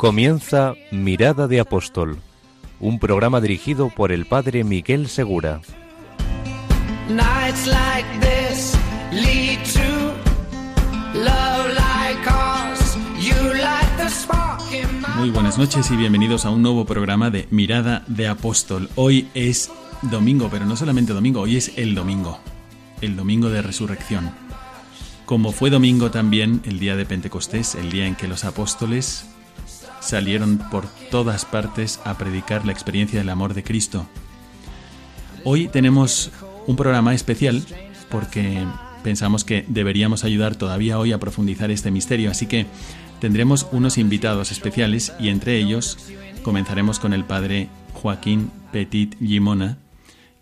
[0.00, 2.16] Comienza Mirada de Apóstol,
[2.80, 5.60] un programa dirigido por el padre Miguel Segura.
[15.18, 18.88] Muy buenas noches y bienvenidos a un nuevo programa de Mirada de Apóstol.
[18.94, 22.40] Hoy es domingo, pero no solamente domingo, hoy es el domingo,
[23.02, 24.30] el domingo de resurrección.
[25.26, 29.26] Como fue domingo también el día de Pentecostés, el día en que los apóstoles
[30.00, 34.06] salieron por todas partes a predicar la experiencia del amor de Cristo.
[35.44, 36.30] Hoy tenemos
[36.66, 37.62] un programa especial
[38.10, 38.64] porque
[39.02, 42.66] pensamos que deberíamos ayudar todavía hoy a profundizar este misterio, así que
[43.20, 45.98] tendremos unos invitados especiales y entre ellos
[46.42, 49.78] comenzaremos con el padre Joaquín Petit Gimona,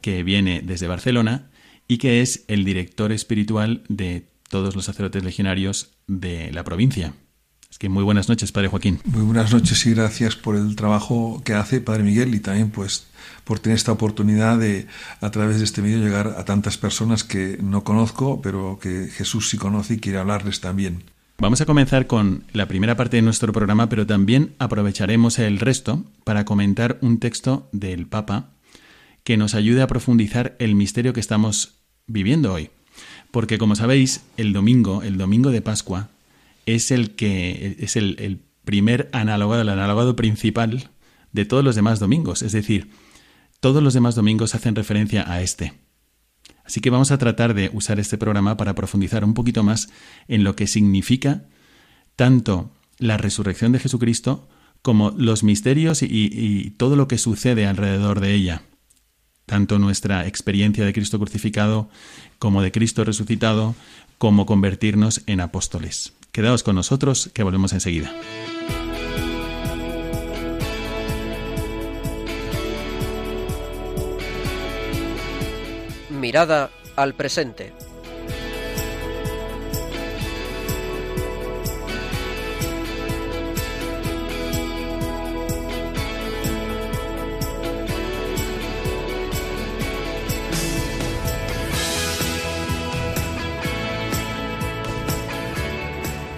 [0.00, 1.50] que viene desde Barcelona
[1.86, 7.14] y que es el director espiritual de todos los sacerdotes legionarios de la provincia.
[7.70, 8.98] Es que muy buenas noches, padre Joaquín.
[9.04, 13.08] Muy buenas noches y gracias por el trabajo que hace Padre Miguel y también pues
[13.44, 14.86] por tener esta oportunidad de
[15.20, 19.50] a través de este medio llegar a tantas personas que no conozco, pero que Jesús
[19.50, 21.04] sí conoce y quiere hablarles también.
[21.36, 26.04] Vamos a comenzar con la primera parte de nuestro programa, pero también aprovecharemos el resto
[26.24, 28.50] para comentar un texto del Papa
[29.24, 31.74] que nos ayude a profundizar el misterio que estamos
[32.06, 32.70] viviendo hoy.
[33.30, 36.08] Porque como sabéis, el domingo, el domingo de Pascua,
[36.74, 40.90] es el que es el, primer analogado, el analogado principal
[41.32, 42.42] de todos los demás domingos.
[42.42, 42.90] Es decir,
[43.60, 45.72] todos los demás domingos hacen referencia a este.
[46.64, 49.88] Así que vamos a tratar de usar este programa para profundizar un poquito más
[50.28, 51.46] en lo que significa
[52.14, 54.48] tanto la resurrección de Jesucristo
[54.82, 58.62] como los misterios y todo lo que sucede alrededor de ella.
[59.46, 61.88] Tanto nuestra experiencia de Cristo crucificado
[62.38, 63.74] como de Cristo resucitado,
[64.18, 66.12] como convertirnos en apóstoles.
[66.38, 68.14] Quedaos con nosotros, que volvemos enseguida.
[76.10, 77.72] Mirada al presente.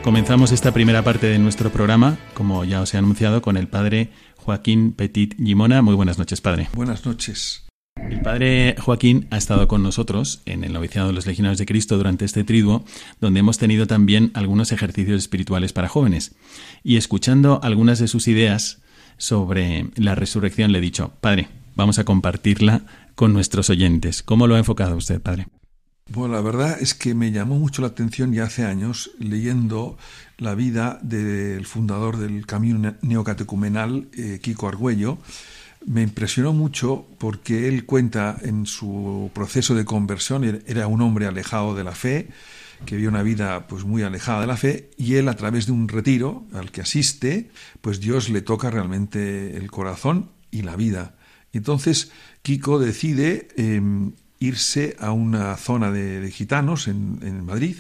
[0.03, 4.09] Comenzamos esta primera parte de nuestro programa, como ya os he anunciado, con el padre
[4.37, 5.83] Joaquín Petit Gimona.
[5.83, 6.71] Muy buenas noches, padre.
[6.73, 7.67] Buenas noches.
[7.97, 11.99] El padre Joaquín ha estado con nosotros en el noviciado de los Legionarios de Cristo
[11.99, 12.83] durante este triduo,
[13.21, 16.35] donde hemos tenido también algunos ejercicios espirituales para jóvenes.
[16.83, 18.81] Y escuchando algunas de sus ideas
[19.19, 24.23] sobre la resurrección, le he dicho, padre, vamos a compartirla con nuestros oyentes.
[24.23, 25.47] ¿Cómo lo ha enfocado usted, padre?
[26.13, 29.97] Bueno, la verdad es que me llamó mucho la atención ya hace años leyendo
[30.39, 35.19] la vida del fundador del Camino Neocatecumenal, eh, Kiko Argüello.
[35.87, 41.77] Me impresionó mucho porque él cuenta en su proceso de conversión, era un hombre alejado
[41.77, 42.29] de la fe,
[42.85, 45.73] que vio una vida pues muy alejada de la fe y él a través de
[45.73, 47.51] un retiro al que asiste,
[47.83, 51.15] pues Dios le toca realmente el corazón y la vida.
[51.53, 52.11] Entonces
[52.43, 53.81] Kiko decide eh,
[54.41, 57.77] irse a una zona de, gitanos en, Madrid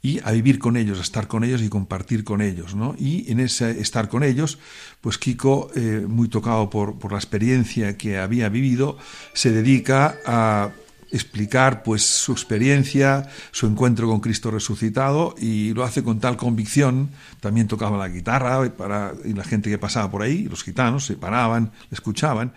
[0.00, 2.74] y a vivir con ellos, a estar con ellos y compartir con ellos.
[2.74, 2.94] ¿no?
[2.96, 4.58] Y en ese estar con ellos,
[5.00, 8.96] pues Kiko, eh, muy tocado por, por la experiencia que había vivido,
[9.34, 10.70] se dedica a
[11.10, 17.10] explicar pues su experiencia, su encuentro con Cristo resucitado y lo hace con tal convicción,
[17.40, 21.16] también tocaba la guitarra para, y la gente que pasaba por ahí, los gitanos, se
[21.16, 22.52] paraban, escuchaban,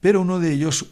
[0.00, 0.86] pero uno de ellos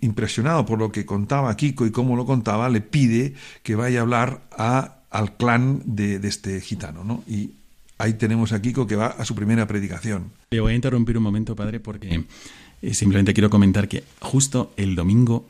[0.00, 4.02] impresionado por lo que contaba Kiko y cómo lo contaba, le pide que vaya a
[4.02, 7.24] hablar a, al clan de, de este gitano, ¿no?
[7.26, 7.52] Y
[7.98, 10.32] ahí tenemos a Kiko que va a su primera predicación.
[10.50, 12.24] Le voy a interrumpir un momento, padre, porque
[12.82, 15.48] eh, simplemente quiero comentar que justo el domingo,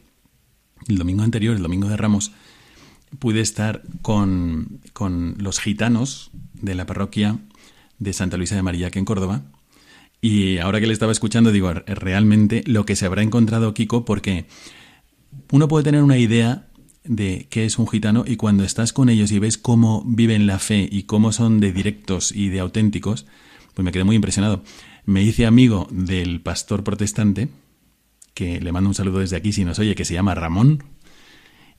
[0.88, 2.32] el domingo anterior, el domingo de Ramos,
[3.18, 7.38] pude estar con, con los gitanos de la parroquia
[7.98, 9.42] de Santa Luisa de Marillac en Córdoba,
[10.20, 14.46] y ahora que le estaba escuchando, digo, realmente lo que se habrá encontrado Kiko, porque
[15.52, 16.66] uno puede tener una idea
[17.04, 20.58] de qué es un gitano y cuando estás con ellos y ves cómo viven la
[20.58, 23.26] fe y cómo son de directos y de auténticos,
[23.74, 24.62] pues me quedé muy impresionado.
[25.04, 27.48] me hice amigo del pastor protestante,
[28.34, 30.82] que le mando un saludo desde aquí si nos oye, que se llama Ramón,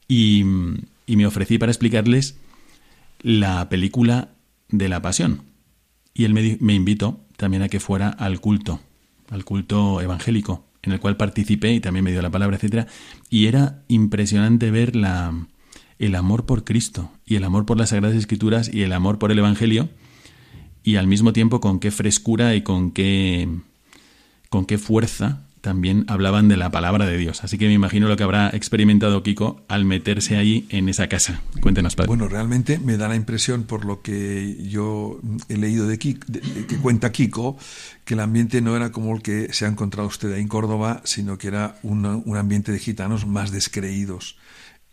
[0.07, 2.37] y, me ofrecí para explicarles
[3.21, 4.29] la película
[4.69, 5.41] de la pasión.
[6.17, 8.79] Y él me, invitó también a que fuera al culto,
[9.29, 12.87] al culto evangélico, en el cual participé y también me dio la palabra, etcétera,
[13.29, 15.31] y era impresionante ver la,
[15.99, 19.31] el amor por Cristo y el amor por las Sagradas Escrituras y el amor por
[19.31, 19.89] el Evangelio
[20.83, 23.47] y al mismo tiempo con qué frescura y con qué
[24.49, 27.43] con qué fuerza también hablaban de la palabra de Dios.
[27.43, 31.41] Así que me imagino lo que habrá experimentado Kiko al meterse ahí en esa casa.
[31.59, 32.07] Cuéntenos, padre.
[32.07, 35.19] Bueno, realmente me da la impresión, por lo que yo
[35.49, 36.25] he leído de, Kiko,
[36.69, 37.57] que cuenta Kiko,
[38.05, 41.01] que el ambiente no era como el que se ha encontrado usted ahí en Córdoba,
[41.03, 42.05] sino que era un,
[42.37, 44.37] ambiente de gitanos más descreídos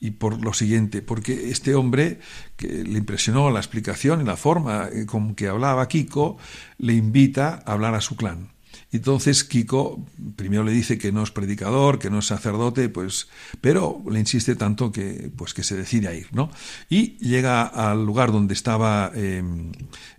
[0.00, 2.18] y por lo siguiente, porque este hombre
[2.56, 6.36] que le impresionó la explicación y la forma eh, con que hablaba Kiko,
[6.78, 8.53] le invita a hablar a su clan.
[8.94, 10.06] Entonces Kiko
[10.36, 13.26] primero le dice que no es predicador, que no es sacerdote, pues,
[13.60, 16.48] pero le insiste tanto que, pues, que se decide a ir, ¿no?
[16.88, 19.72] Y llega al lugar donde estaba em,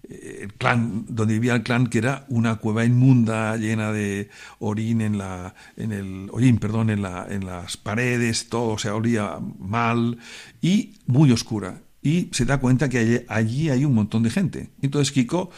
[0.09, 4.29] el clan, donde vivía el clan, que era una cueva inmunda llena de
[4.59, 9.39] orín en la, en el orín, perdón, en, la, en las paredes, todo se olía
[9.57, 10.17] mal
[10.61, 11.81] y muy oscura.
[12.01, 14.69] Y se da cuenta que allí, allí hay un montón de gente.
[14.81, 15.49] Entonces Kiko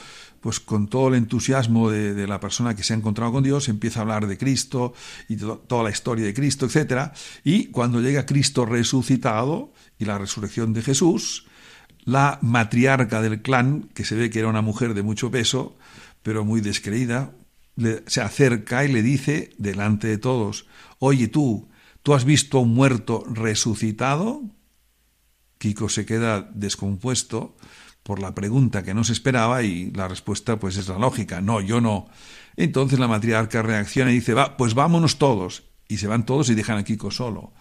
[0.41, 3.99] pues con todo el entusiasmo de, la persona que se ha encontrado con Dios, empieza
[3.99, 4.93] a hablar de Cristo
[5.27, 7.11] y toda la historia de Cristo, etc.
[7.43, 11.47] Y cuando llega Cristo resucitado y la resurrección de Jesús,
[12.03, 15.77] la matriarca del clan, que se ve que era una mujer de mucho peso,
[16.23, 17.33] pero muy descreída,
[18.07, 20.65] se acerca y le dice delante de todos,
[20.99, 21.67] oye tú,
[22.03, 24.41] ¿tú has visto a un muerto resucitado?
[25.57, 27.55] Kiko se queda descompuesto
[28.07, 31.59] por la pregunta que no se esperaba y la respuesta pues es la lógica, no,
[31.59, 32.07] yo no.
[32.56, 35.63] Entonces la matriarca reacciona y dice, va, pues vámonos todos.
[35.89, 37.51] Y se van todos y dejan a Kiko solo.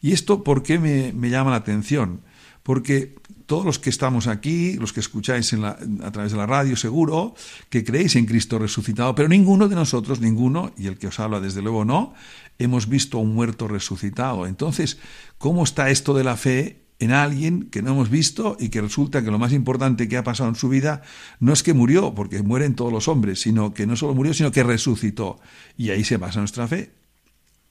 [0.00, 2.22] ¿Y esto por qué me, llama la atención?
[2.62, 3.14] Porque
[3.44, 7.34] todos los que estamos aquí, los que escucháis a través de la radio, seguro
[7.68, 11.40] que creéis en Cristo resucitado, pero ninguno de nosotros, ninguno, y el que os habla
[11.40, 12.14] desde luego no,
[12.58, 14.46] hemos visto a un muerto resucitado.
[14.46, 14.96] Entonces,
[15.36, 19.24] ¿cómo está esto de la fe en alguien que no hemos visto y que resulta
[19.24, 21.02] que lo más importante que ha pasado en su vida
[21.40, 24.52] no es que murió, porque mueren todos los hombres, sino que no solo murió, sino
[24.52, 25.40] que resucitó.
[25.78, 26.92] Y ahí se basa nuestra fe.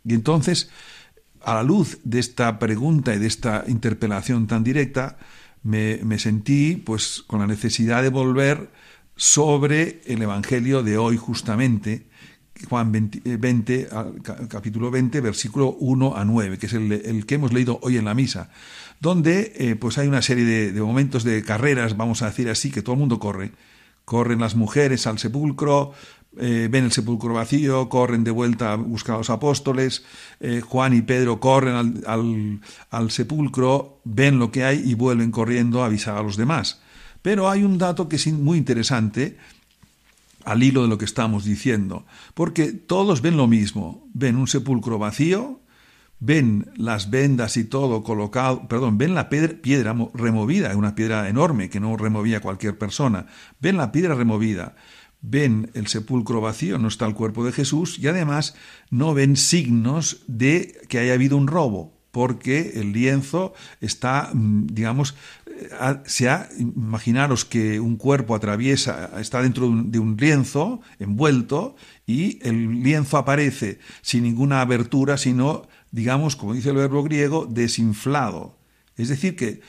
[0.04, 0.72] Y entonces,
[1.44, 5.18] a la luz de esta pregunta y de esta interpelación tan directa,
[5.62, 8.72] me, sentí pues con la necesidad de volver
[9.16, 12.08] sobre el Evangelio de hoy justamente,
[12.68, 13.90] Juan 20, eh,
[14.50, 18.14] capítulo 20, versículo 1 a 9, que es el, que hemos leído hoy en la
[18.14, 18.50] misa
[19.00, 22.82] donde eh, pues hay una serie de, momentos de carreras, vamos a decir así, que
[22.82, 23.52] todo el mundo corre.
[24.04, 25.94] Corren las mujeres al sepulcro,
[26.38, 30.04] eh, ven el sepulcro vacío, corren de vuelta a buscar a los apóstoles,
[30.68, 32.60] Juan y Pedro corren al,
[32.90, 36.82] al, sepulcro, ven lo que hay y vuelven corriendo a avisar a los demás.
[37.22, 39.38] Pero hay un dato que es muy interesante
[40.46, 44.98] al hilo de lo que estamos diciendo, porque todos ven lo mismo, ven un sepulcro
[44.98, 45.62] vacío,
[46.20, 51.80] ven las vendas y todo colocado, perdón, ven la piedra, removida, una piedra enorme que
[51.80, 53.28] no removía cualquier persona,
[53.60, 54.76] ven la piedra removida,
[55.22, 58.56] ven el sepulcro vacío, no está el cuerpo de Jesús y además
[58.90, 65.16] no ven signos de que haya habido un robo, porque el lienzo está, mm, digamos,
[66.06, 71.76] se ha, imaginaros que un cuerpo atraviesa, está dentro de un lienzo envuelto
[72.06, 78.58] y el lienzo aparece sin ninguna abertura, sino digamos, como dice el verbo griego, desinflado.
[78.98, 79.62] Es decir, que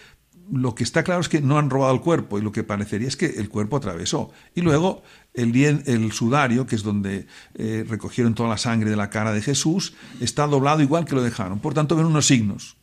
[0.53, 3.09] lo que está claro es que no han robado el cuerpo y lo que parecería
[3.09, 4.33] es que el cuerpo atravesó.
[4.55, 5.03] Y luego
[5.35, 9.43] el, el sudario, que es donde eh, recogieron toda la sangre de la cara de
[9.43, 11.61] Jesús, está doblado igual que lo dejaron.
[11.61, 12.77] Por tanto, ven unos signos.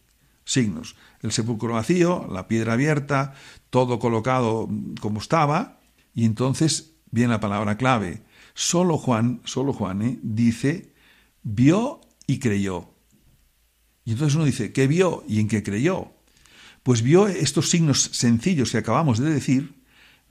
[0.45, 0.95] Signos.
[1.27, 3.33] El sepulcro vacío, la piedra abierta,
[3.69, 4.69] todo colocado
[5.01, 5.81] como estaba.
[6.15, 8.21] Y entonces viene la palabra clave.
[8.53, 10.93] Solo Juan, solo Juan eh, dice,
[11.43, 12.93] vio y creyó.
[14.05, 16.13] Y entonces uno dice, ¿qué vio y en qué creyó?
[16.81, 19.75] Pues vio estos signos sencillos que acabamos de decir,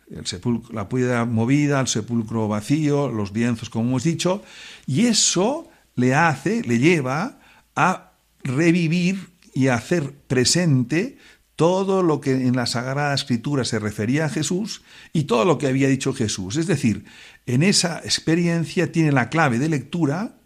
[0.08, 0.24] el
[0.70, 4.42] la piedra movida, el sepulcro vacío, los lienzos, como hemos dicho,
[4.86, 7.38] y eso le hace, le lleva
[7.74, 8.12] a
[8.42, 11.16] revivir y hacer presente
[11.56, 14.82] todo lo que en la Sagrada Escritura se refería a Jesús
[15.14, 16.56] y todo lo que había dicho Jesús.
[16.56, 17.06] Es decir,
[17.46, 20.36] en esa experiencia tiene la clave de lectura,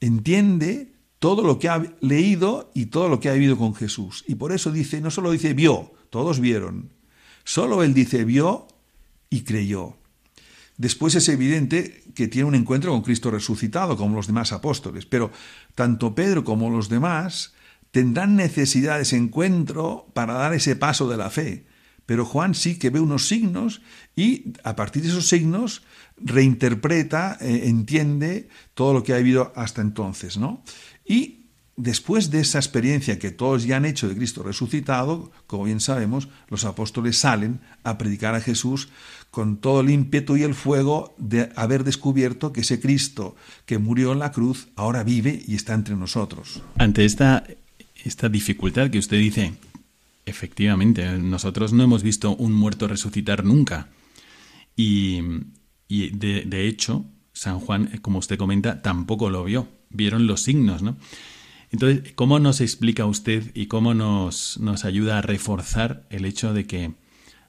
[0.00, 4.24] entiende todo lo que ha leído y todo lo que ha vivido con Jesús.
[4.26, 6.88] Y por eso dice, no solo dice vio, todos vieron,
[7.44, 8.66] solo él dice vio
[9.28, 9.98] y creyó.
[10.78, 15.30] Después es evidente que tiene un encuentro con Cristo resucitado, como los demás apóstoles, pero
[15.74, 17.52] tanto Pedro como los demás
[17.90, 21.66] tendrán necesidad de ese encuentro para dar ese paso de la fe.
[22.06, 23.82] Pero Juan sí que ve unos signos
[24.16, 25.82] y a partir de esos signos
[26.16, 30.62] reinterpreta, eh, entiende todo lo que ha habido hasta entonces, ¿no?
[31.04, 31.38] Y
[31.76, 36.28] después de esa experiencia que todos ya han hecho de Cristo resucitado, como bien sabemos,
[36.48, 38.88] los apóstoles salen a predicar a Jesús
[39.30, 44.12] con todo el ímpetu y el fuego de haber descubierto que ese Cristo que murió
[44.12, 46.62] en la cruz ahora vive y está entre nosotros.
[46.78, 47.44] Ante esta,
[48.04, 49.54] esta dificultad que usted dice,
[50.26, 53.88] efectivamente, nosotros no hemos visto un muerto resucitar nunca.
[54.76, 55.20] Y,
[55.88, 59.68] de, hecho, San Juan, como usted comenta, tampoco lo vio.
[59.90, 60.96] Vieron los signos, ¿no?
[61.70, 66.66] Entonces, ¿cómo nos explica usted y cómo nos, nos ayuda a reforzar el hecho de
[66.66, 66.94] que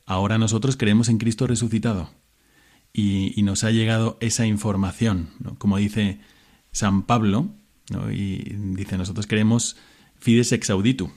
[0.10, 2.10] Ahora nosotros creemos en Cristo resucitado
[2.91, 5.29] y, nos ha llegado esa información,
[5.60, 6.20] como dice
[6.72, 7.50] San Pablo,
[8.12, 9.77] y dice nosotros creemos
[10.19, 11.11] fides ex auditu.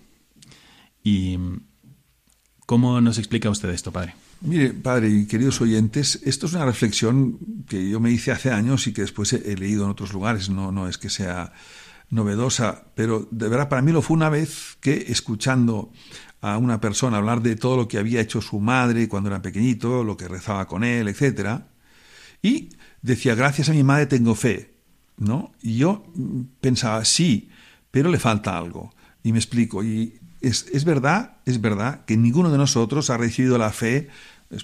[1.05, 1.39] ¿Y
[2.67, 4.15] cómo nos explica usted esto, padre?
[4.41, 8.87] Mire, padre y queridos oyentes, esto es una reflexión que yo me hice hace años
[8.89, 11.53] y que después he, leído en otros lugares, no, no es que sea
[12.11, 15.93] novedosa, pero de verdad para mí lo fue una vez que escuchando
[16.41, 20.03] a una persona hablar de todo lo que había hecho su madre cuando era pequeñito,
[20.03, 21.61] lo que rezaba con él, etc.
[22.43, 24.75] Y decía, gracias a mi madre tengo fe,
[25.19, 25.53] ¿no?
[25.63, 26.05] Y yo
[26.61, 27.49] pensaba, sí,
[27.93, 28.93] pero le falta algo.
[29.23, 33.57] Y me explico, y es, es verdad, es verdad que ninguno de nosotros ha recibido
[33.59, 34.09] la fe,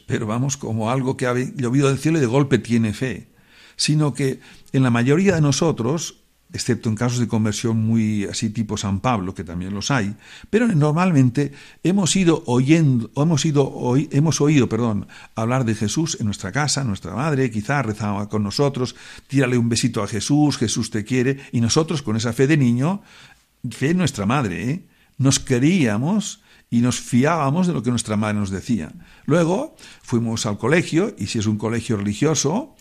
[0.09, 3.29] pero vamos, como algo que ha llovido del cielo y de golpe tiene fe,
[3.77, 4.41] sino que
[4.73, 9.35] en la mayoría de nosotros excepto en casos de conversión muy así tipo San Pablo,
[9.35, 10.17] que también los hay,
[10.49, 11.53] pero normalmente
[11.83, 17.15] hemos ido oyendo, hemos ido, hemos oído, perdón, hablar de Jesús en nuestra casa, nuestra
[17.15, 22.03] madre quizá rezaba con nosotros, tírale un besito a Jesús, Jesús te quiere, y nosotros
[22.03, 23.03] con esa fe de niño,
[23.71, 24.87] fe en nuestra madre, ¿eh?
[25.19, 28.93] nos queríamos y nos fiábamos de lo que nuestra madre nos decía.
[29.25, 32.77] Luego fuimos al colegio, y si es un colegio religioso,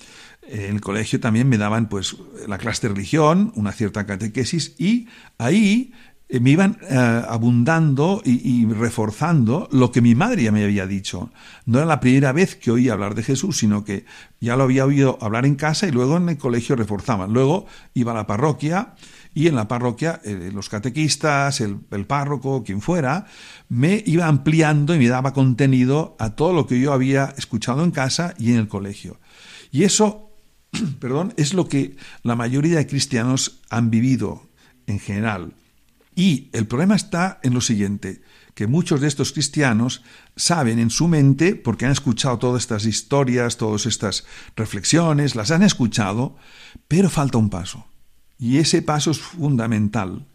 [0.50, 2.16] en el colegio también me daban pues
[2.48, 5.94] la clase de religión, una cierta catequesis y ahí
[6.30, 6.96] eh, me iban eh,
[7.28, 11.32] abundando y, reforzando lo que mi madre ya me había dicho.
[11.66, 14.06] No era la primera vez que oía hablar de Jesús, sino que
[14.42, 17.32] ya lo había oído hablar en casa y luego en el colegio reforzaban.
[17.32, 18.96] Luego iba a la parroquia
[19.34, 23.26] y en la parroquia eh, los catequistas, el, el, párroco, quien fuera,
[23.70, 27.92] me iba ampliando y me daba contenido a todo lo que yo había escuchado en
[27.92, 29.18] casa y en el colegio.
[29.72, 30.27] Y eso
[31.00, 34.48] perdón, es lo que la mayoría de cristianos han vivido
[34.88, 35.54] en general.
[36.16, 38.22] Y el problema está en lo siguiente,
[38.56, 40.02] que muchos de estos cristianos
[40.36, 45.62] saben en su mente, porque han escuchado todas estas historias, todas estas reflexiones, las han
[45.62, 46.36] escuchado,
[46.88, 47.86] pero falta un paso.
[48.40, 50.26] Y ese paso es fundamental,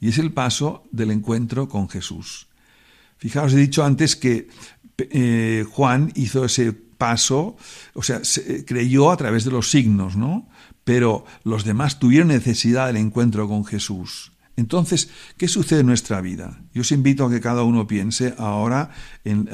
[0.00, 2.48] y es el paso del encuentro con Jesús.
[3.16, 4.48] Fijaos, he dicho antes que
[4.98, 7.56] eh, Juan hizo ese paso,
[7.94, 10.48] o sea, se, creyó a través de los signos, ¿no?
[10.84, 14.32] Pero los demás tuvieron necesidad del encuentro con Jesús.
[14.56, 16.60] Entonces, ¿qué sucede en nuestra vida?
[16.74, 18.90] Yo os invito a que cada uno piense ahora,
[19.24, 19.48] en,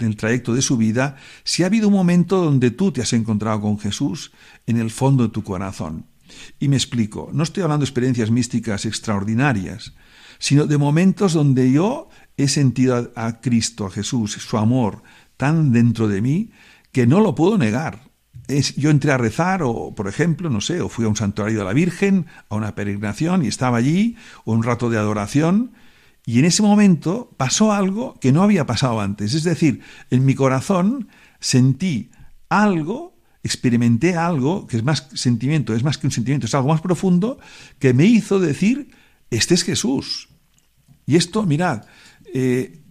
[0.00, 3.60] el trayecto de su vida, si ha habido un momento donde tú te has encontrado
[3.60, 4.32] con Jesús
[4.66, 6.06] en el fondo de tu corazón.
[6.58, 9.94] Y me explico, no estoy hablando de experiencias místicas extraordinarias,
[10.40, 15.04] sino de momentos donde yo he sentido a Cristo, a Jesús, su amor
[15.36, 16.50] tan dentro de mí,
[16.92, 18.10] que no lo puedo negar.
[18.48, 21.58] Es, yo entré a rezar, o por ejemplo, no sé, o fui a un santuario
[21.58, 25.72] de la Virgen, a una peregrinación y estaba allí, o un rato de adoración,
[26.26, 29.34] y en ese momento pasó algo que no había pasado antes.
[29.34, 29.80] Es decir,
[30.10, 31.08] en mi corazón
[31.40, 32.10] sentí
[32.48, 36.82] algo, experimenté algo, que es más sentimiento, es más que un sentimiento, es algo más
[36.82, 37.38] profundo,
[37.78, 38.90] que me hizo decir,
[39.30, 40.28] este es Jesús.
[41.06, 41.84] Y esto, mirad,
[42.34, 42.82] eh,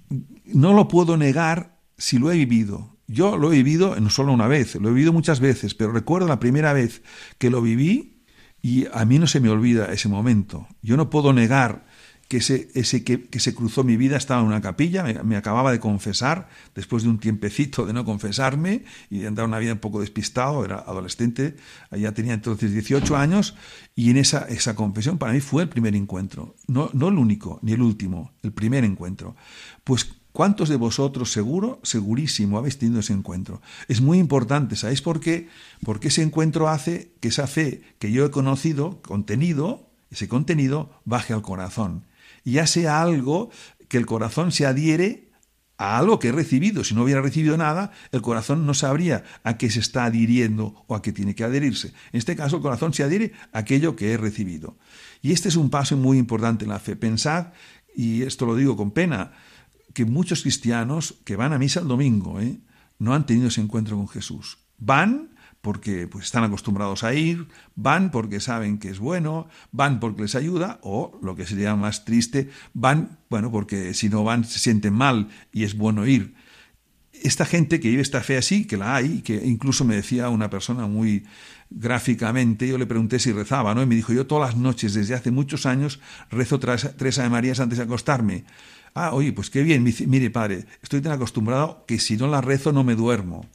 [0.46, 2.98] no lo puedo negar si lo he vivido.
[3.12, 6.28] Yo lo he vivido no solo una vez, lo he vivido muchas veces, pero recuerdo
[6.28, 7.02] la primera vez
[7.40, 8.22] que lo viví
[8.62, 10.68] y a mí no se me olvida ese momento.
[10.84, 11.88] Yo no puedo negar
[12.28, 15.80] que ese, ese que, se cruzó mi vida estaba en una capilla, me, acababa de
[15.80, 20.02] confesar, después de un tiempecito de no confesarme y de andar una vida un poco
[20.02, 21.56] despistado, era adolescente,
[21.90, 23.56] ya tenía entonces 18 años,
[23.96, 27.58] y en esa, esa confesión para mí fue el primer encuentro, no, no el único,
[27.64, 29.36] ni el último, el primer encuentro.
[29.84, 33.62] Pues ¿Cuántos de vosotros seguro, segurísimo, habéis tenido ese encuentro?
[33.90, 35.50] Es muy importante, ¿sabéis por qué?
[35.84, 41.34] Porque ese encuentro hace que esa fe que yo he conocido, contenido, ese contenido, baje
[41.34, 42.06] al corazón.
[42.46, 43.50] Y ya sea algo
[43.90, 45.30] que el corazón se adhiere
[45.78, 46.86] a algo que he recibido.
[46.86, 50.96] Si no hubiera recibido nada, el corazón no sabría a qué se está adhiriendo o
[50.96, 51.90] a qué tiene que adherirse.
[52.14, 54.78] En este caso, el corazón se adhiere a aquello que he recibido.
[55.22, 56.96] Y este es un paso muy importante en la fe.
[56.96, 57.48] Pensad,
[57.94, 59.34] y esto lo digo con pena,
[60.00, 62.58] que muchos cristianos que van a misa el domingo ¿eh?
[63.00, 64.60] no han tenido ese encuentro con Jesús.
[64.78, 70.22] Van porque pues, están acostumbrados a ir, van porque saben que es bueno, van porque
[70.22, 74.60] les ayuda, o lo que sería más triste, van, bueno, porque si no van se
[74.60, 76.34] sienten mal y es bueno ir.
[77.12, 80.50] Esta gente que vive esta fe así, que la hay, que incluso me decía una
[80.50, 81.26] persona muy
[81.70, 83.84] gráficamente, yo le pregunté si rezaba, ¿no?
[83.84, 86.00] Y me dijo, yo todas las noches, desde hace muchos años,
[86.32, 88.46] rezo tres, tres Ave antes de acostarme.
[88.94, 92.72] Ah, oye, pues qué bien, mire padre, estoy tan acostumbrado que si no la rezo
[92.72, 93.46] no me duermo.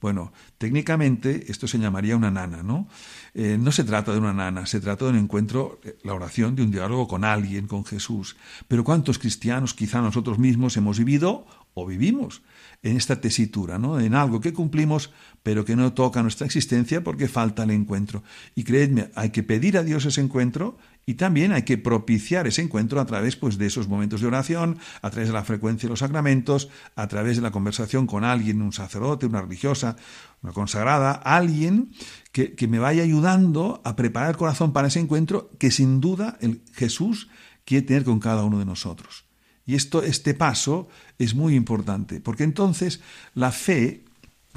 [0.00, 2.86] Bueno, técnicamente esto se llamaría una nana, ¿no?
[3.34, 6.54] Eh, no se trata de una nana, se trata de un encuentro, eh, la oración,
[6.54, 8.36] de un diálogo con alguien, con Jesús.
[8.68, 11.46] Pero ¿cuántos cristianos, quizá nosotros mismos, hemos vivido
[11.78, 12.40] o vivimos
[12.82, 14.00] en esta tesitura, ¿no?
[14.00, 18.22] En algo que cumplimos, pero que no toca nuestra existencia porque falta el encuentro.
[18.54, 22.62] Y creedme, hay que pedir a Dios ese encuentro y también hay que propiciar ese
[22.62, 25.90] encuentro a través pues, de esos momentos de oración, a través de la frecuencia de
[25.90, 29.96] los sacramentos, a través de la conversación con alguien, un sacerdote, una religiosa,
[30.42, 31.90] una consagrada, alguien
[32.32, 36.38] que, que me vaya ayudando a preparar el corazón para ese encuentro que sin duda
[36.40, 37.28] el Jesús
[37.66, 39.25] quiere tener con cada uno de nosotros.
[39.66, 43.00] Y esto, este paso es muy importante, porque entonces
[43.34, 44.04] la fe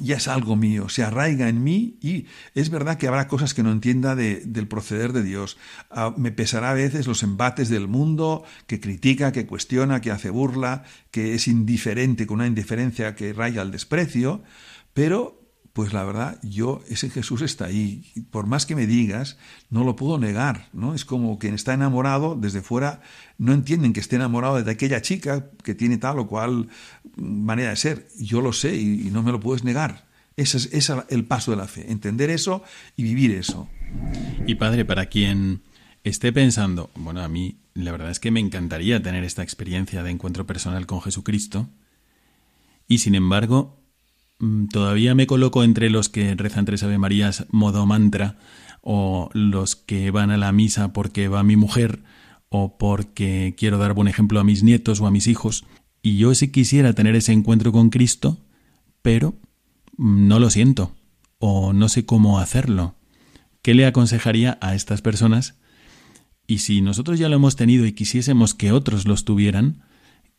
[0.01, 3.63] ya es algo mío, se arraiga en mí y es verdad que habrá cosas que
[3.63, 5.57] no entienda del proceder de Dios.
[5.89, 10.29] Ah, me pesará a veces los embates del mundo que critica, que cuestiona, que hace
[10.29, 14.43] burla, que es indiferente con una indiferencia que raya al desprecio,
[14.93, 15.38] pero
[15.73, 18.03] pues la verdad, yo, ese Jesús está ahí.
[18.31, 19.37] Por más que me digas,
[19.69, 20.93] no lo puedo negar, ¿no?
[20.93, 23.01] Es como quien está enamorado, desde fuera
[23.37, 26.69] no entienden que esté enamorado de aquella chica que tiene tal o cual
[27.15, 28.07] manera de ser.
[28.19, 30.07] Yo lo sé y, no me lo puedes negar.
[30.35, 32.63] Ese es, es el paso de la fe, entender eso
[32.95, 33.69] y vivir eso.
[34.47, 35.61] Y padre, para quien
[36.03, 40.11] esté pensando, bueno, a mí la verdad es que me encantaría tener esta experiencia de
[40.11, 41.69] encuentro personal con Jesucristo,
[42.87, 43.78] y sin embargo
[44.71, 48.37] todavía me coloco entre los que rezan tres Ave Marías modo mantra
[48.81, 52.03] o los que van a la misa porque va mi mujer
[52.49, 55.65] o porque quiero dar buen ejemplo a mis nietos o a mis hijos.
[56.01, 58.37] Y yo sí quisiera tener ese encuentro con Cristo,
[59.01, 59.35] pero
[59.97, 60.95] mm, no lo siento
[61.37, 62.95] o no sé cómo hacerlo.
[63.61, 65.59] ¿Qué le aconsejaría a estas personas?
[66.47, 69.83] Y si nosotros ya lo hemos tenido y quisiésemos que otros los tuvieran,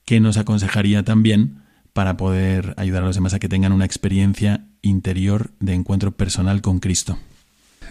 [0.04, 4.66] ¿qué nos aconsejaría también para poder ayudar a los demás a que tengan una experiencia
[4.82, 7.18] interior de encuentro personal con Cristo.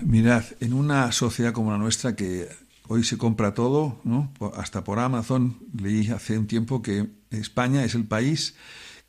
[0.01, 2.47] Mirad, en una sociedad como la nuestra que
[2.87, 4.31] hoy se compra todo, ¿no?
[4.55, 8.55] hasta por Amazon, leí hace un tiempo que España es el país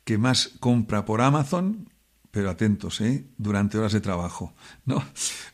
[0.03, 1.89] que más compra por Amazon,
[2.31, 3.25] pero atentos, ¿eh?
[3.37, 4.53] durante horas de trabajo.
[4.85, 5.03] ¿no?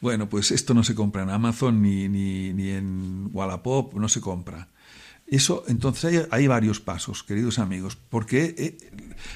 [0.01, 4.21] Bueno, pues esto no se compra en Amazon ni, ni, ni en Wallapop, no se
[4.21, 4.69] compra.
[5.27, 8.77] Eso, entonces hay, varios pasos, queridos amigos, porque eh,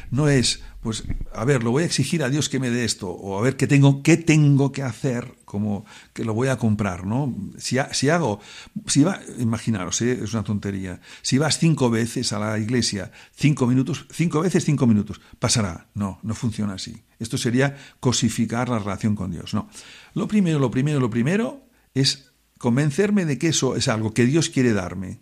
[0.09, 3.09] no es, pues, a ver, lo voy a exigir a Dios que me dé esto,
[3.09, 7.05] o a ver qué tengo, qué tengo que hacer, como que lo voy a comprar,
[7.05, 7.35] ¿no?
[7.57, 8.39] Si, si hago,
[8.87, 10.17] si va, imaginaros, ¿eh?
[10.23, 14.87] es una tontería, si vas cinco veces a la iglesia, cinco minutos, cinco veces cinco
[14.87, 15.89] minutos, pasará.
[15.93, 17.03] No, no funciona así.
[17.19, 19.53] Esto sería cosificar la relación con Dios.
[19.53, 19.69] No.
[20.13, 24.49] Lo primero, lo primero, lo primero es convencerme de que eso es algo que Dios
[24.49, 25.19] quiere darme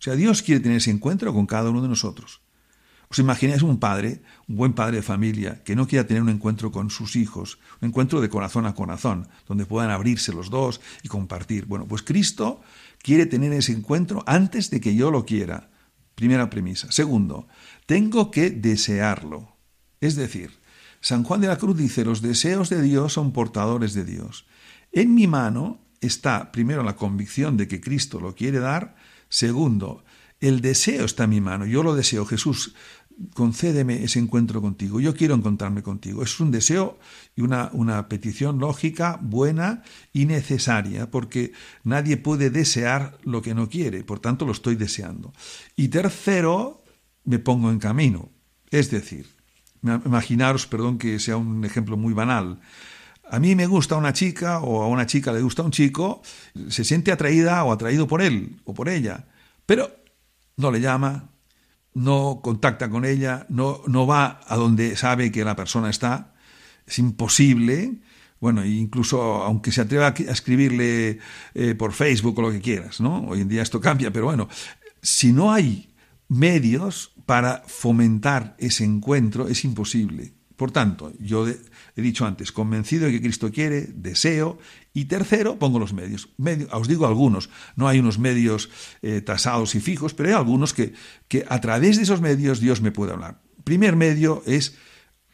[0.00, 2.40] o sea, Dios quiere tener ese encuentro con cada uno de nosotros.
[3.10, 6.72] ¿Os imagináis un padre, un buen padre de familia, que no quiera tener un encuentro
[6.72, 11.08] con sus hijos, un encuentro de corazón a corazón, donde puedan abrirse los dos y
[11.08, 11.66] compartir?
[11.66, 12.62] Bueno, pues Cristo
[13.02, 15.70] quiere tener ese encuentro antes de que yo lo quiera.
[16.14, 16.90] Primera premisa.
[16.92, 17.46] Segundo,
[17.84, 19.56] tengo que desearlo.
[20.00, 20.60] Es decir,
[21.00, 24.46] San Juan de la Cruz dice, los deseos de Dios son portadores de Dios.
[24.92, 28.96] En mi mano está primero la convicción de que Cristo lo quiere dar
[29.30, 30.04] Segundo,
[30.40, 32.74] el deseo está en mi mano, yo lo deseo, Jesús,
[33.34, 36.22] concédeme ese encuentro contigo, yo quiero encontrarme contigo.
[36.22, 36.98] Es un deseo
[37.36, 41.52] y una, una, petición lógica, buena y necesaria, porque
[41.84, 45.32] nadie puede desear lo que no quiere, por tanto lo estoy deseando.
[45.76, 46.82] Y tercero,
[47.24, 48.30] me pongo en camino.
[48.70, 49.26] Es decir,
[49.82, 52.60] imaginaros, perdón que sea un ejemplo muy banal,
[53.30, 56.20] a mí me gusta una chica o a una chica le gusta un chico,
[56.68, 59.28] se siente atraída o atraído por él o por ella,
[59.66, 59.90] pero
[60.56, 61.30] no le llama,
[61.94, 66.34] no contacta con ella, no, no va a donde sabe que la persona está,
[66.86, 68.00] es imposible.
[68.40, 71.18] Bueno, incluso aunque se atreva a escribirle
[71.54, 73.28] eh, por Facebook o lo que quieras, ¿no?
[73.28, 74.48] Hoy en día esto cambia, pero bueno,
[75.02, 75.94] si no hay
[76.28, 80.39] medios para fomentar ese encuentro es imposible.
[80.60, 84.58] Por tanto, yo he dicho antes, convencido de que Cristo quiere, deseo,
[84.92, 86.28] y tercero, pongo los medios.
[86.70, 88.68] os digo algunos, no hay unos medios
[89.00, 90.92] eh, tasados y fijos, pero hay algunos que,
[91.28, 93.40] que a través de esos medios Dios me puede hablar.
[93.64, 94.76] Primer medio es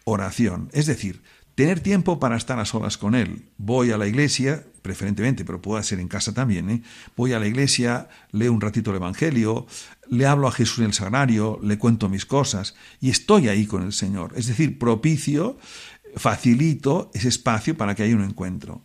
[0.04, 1.22] oración, es decir,
[1.56, 3.48] tener tiempo para estar a solas con Él.
[3.56, 6.70] Voy a la iglesia, preferentemente, pero puede ser en casa también.
[6.70, 6.82] ¿eh?
[7.16, 9.66] Voy a la iglesia, leo un ratito el Evangelio,
[10.08, 13.82] le hablo a Jesús en el sagrario, le cuento mis cosas y estoy ahí con
[13.82, 14.34] el Señor.
[14.36, 15.58] Es decir, propicio,
[16.14, 18.82] facilito ese espacio para que haya un encuentro.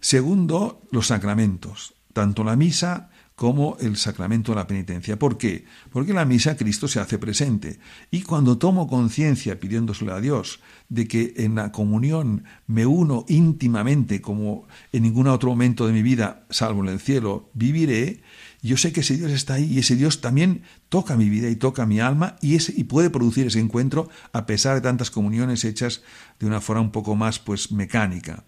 [0.00, 5.18] Segundo, los sacramentos, tanto la misa como el sacramento de la penitencia.
[5.18, 5.64] ¿Por qué?
[5.90, 7.78] Porque en la misa Cristo se hace presente.
[8.10, 14.20] Y cuando tomo conciencia, pidiéndosle a Dios, de que en la comunión me uno íntimamente,
[14.20, 18.20] como en ningún otro momento de mi vida, salvo en el cielo, viviré,
[18.60, 21.56] yo sé que ese Dios está ahí y ese Dios también toca mi vida y
[21.56, 26.02] toca mi alma y, y puede producir ese encuentro a pesar de tantas comuniones hechas
[26.40, 28.44] de una forma un poco más pues mecánica.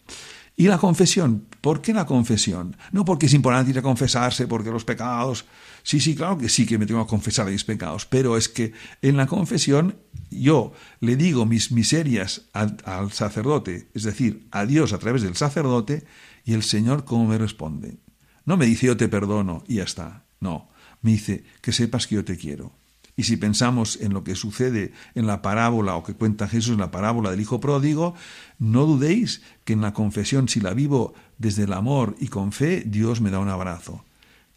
[0.55, 2.77] Y la confesión, ¿por qué la confesión?
[2.93, 5.47] No porque es importante ir a confesarse, porque los pecados,
[5.83, 8.73] sí, sí, claro que sí que me tengo que confesar mis pecados, pero es que
[9.01, 9.97] en la confesión
[10.31, 15.37] yo le digo mis miserias al, al sacerdote, es decir, a Dios a través del
[15.37, 16.05] sacerdote,
[16.45, 17.99] y el Señor cómo me responde.
[18.45, 22.17] No me dice yo te perdono y ya está, no, me dice que sepas que
[22.17, 22.82] yo te quiero
[23.17, 26.81] y si pensamos en lo que sucede en la parábola o que cuenta Jesús en
[26.81, 28.15] la parábola del Hijo Pródigo,
[28.59, 32.83] no dudéis que en la confesión, si la vivo desde el amor y con fe,
[32.87, 34.05] Dios me da un abrazo.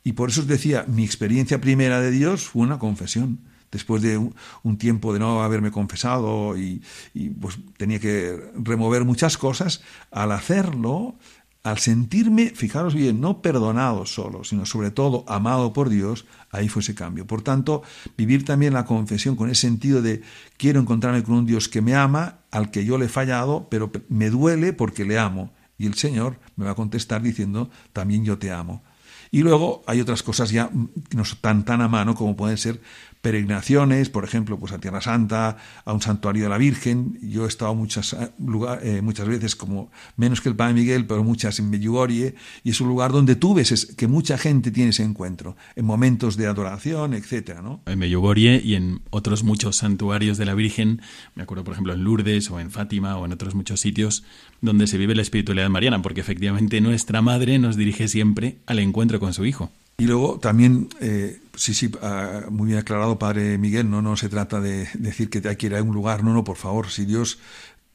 [0.03, 3.39] Y por eso os decía, mi experiencia primera de Dios fue una confesión.
[3.71, 6.81] Después de un, tiempo de no haberme confesado y,
[7.13, 11.15] y pues tenía que remover muchas cosas, al hacerlo
[11.65, 16.83] al sentirme, fijaros bien, no perdonado solo, sino sobre todo amado por Dios, ahí fue
[16.83, 17.25] ese cambio.
[17.25, 17.81] Por tanto,
[18.15, 20.21] vivir también la confesión con ese sentido de
[20.57, 23.91] quiero encontrarme con un Dios que me ama, al que yo le he fallado, pero
[24.09, 25.53] me duele porque le amo.
[25.79, 28.83] Y el Señor me va a contestar diciendo, también yo te amo.
[29.35, 30.69] Y luego hay otras cosas ya
[31.09, 32.79] que no están tan a mano como pueden ser
[33.19, 37.17] peregrinaciones, por ejemplo, pues a Tierra Santa, a un santuario de la Virgen.
[37.21, 38.29] Yo he estado muchas, eh,
[38.83, 42.79] eh, muchas veces, como menos que el Padre Miguel, pero muchas en Medjugorje, y es
[42.79, 47.15] un lugar donde tú ves que mucha gente tiene ese encuentro, en momentos de adoración,
[47.15, 47.81] etcétera, ¿no?
[47.87, 51.01] En Medjugorje y en otros muchos santuarios de la Virgen,
[51.33, 54.23] me acuerdo, por ejemplo, en Lourdes o en Fátima o en otros muchos sitios
[54.61, 59.19] donde se vive la espiritualidad mariana, porque efectivamente nuestra madre nos dirige siempre al encuentro
[59.19, 59.71] con su hijo.
[59.97, 64.27] Y luego también, eh, sí, sí, ah, muy bien aclarado, Padre Miguel, no, no se
[64.27, 67.05] trata de decir que hay que ir a un lugar, no, no, por favor, si
[67.05, 67.39] Dios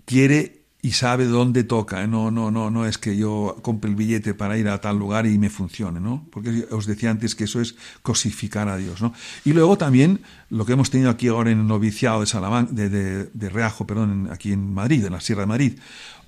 [0.07, 2.09] quiere y sabe dónde toca, ¿eh?
[2.09, 5.27] no, no, no, no es que yo compre el billete para ir a tal lugar
[5.27, 6.27] y me funcione, ¿no?
[6.31, 9.13] Porque os decía antes que eso es cosificar a Dios, ¿no?
[9.45, 12.89] Y luego también lo que hemos tenido aquí ahora en el noviciado de Salamanca, de,
[12.89, 15.79] de, de Reajo, perdón, aquí en Madrid, en la Sierra de Madrid,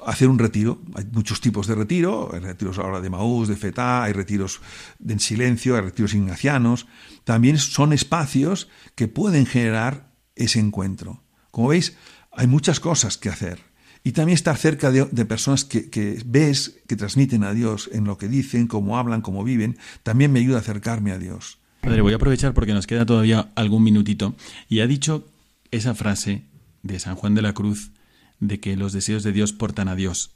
[0.07, 0.81] hacer un retiro.
[0.95, 4.61] Hay muchos tipos de retiro, hay retiros ahora de Maús, de Fetá, hay retiros
[5.07, 6.87] en silencio, hay retiros ignacianos.
[7.25, 11.23] También son espacios que pueden generar ese encuentro.
[11.51, 11.97] Como veis,
[12.33, 13.61] hay muchas cosas que hacer.
[14.05, 18.19] Y también estar cerca de, personas que, que, ves, que transmiten a Dios en lo
[18.19, 21.59] que dicen, cómo hablan, cómo viven, también me ayuda a acercarme a Dios.
[21.83, 24.35] Padre, voy a aprovechar porque nos queda todavía algún minutito.
[24.69, 25.29] Y ha dicho
[25.71, 26.45] esa frase
[26.83, 27.93] de San Juan de la Cruz,
[28.43, 30.33] de que los deseos de Dios portan a Dios.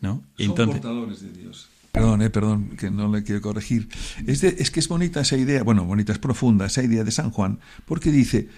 [0.00, 0.22] ¿no?
[0.38, 1.68] Son portadores de Dios.
[1.90, 3.88] Perdón, eh, perdón, que no le quiero corregir.
[4.26, 7.30] Es, es, que es bonita esa idea, bueno, bonita, es profunda esa idea de San
[7.30, 8.48] Juan, porque dice,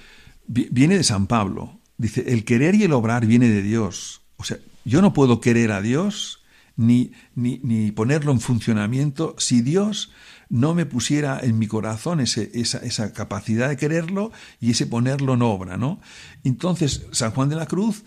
[0.47, 4.21] viene de San Pablo, dice, el querer y el obrar viene de Dios.
[4.37, 6.41] O sea, yo no puedo querer a Dios
[6.77, 10.11] ni, ni, ni ponerlo en funcionamiento si Dios
[10.53, 15.33] no me pusiera en mi corazón ese, esa, esa, capacidad de quererlo y ese ponerlo
[15.33, 15.99] en obra, ¿no?
[16.45, 18.05] Entonces, San Juan de la Cruz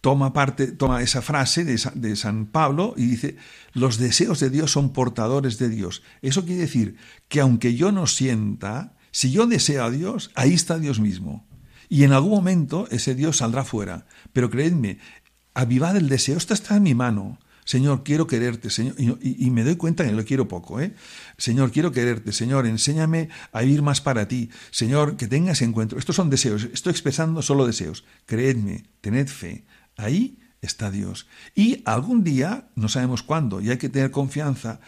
[0.00, 3.36] toma, parte, toma esa frase de, de San Pablo y dice,
[3.72, 6.02] los deseos de Dios son portadores de Dios.
[6.22, 6.96] Eso quiere decir
[7.28, 11.46] que aunque yo no sienta, si yo deseo a Dios, ahí está Dios mismo.
[11.88, 14.06] Y en algún momento ese Dios saldrá fuera.
[14.32, 14.98] Pero creedme,
[15.54, 17.38] avivad el deseo, esto está en mi mano.
[17.64, 20.94] Señor, quiero quererte, Señor, y, me doy cuenta que lo quiero poco, ¿eh?
[21.36, 25.98] Señor, quiero quererte, Señor, enséñame a vivir más para ti, Señor, que tengas encuentro.
[25.98, 28.04] Estos son deseos, estoy expresando solo deseos.
[28.24, 29.64] Creedme, tened fe,
[29.96, 31.26] Ahí está Dios.
[31.54, 34.80] Y algún día, no sabemos cuándo, y hay que tener confianza,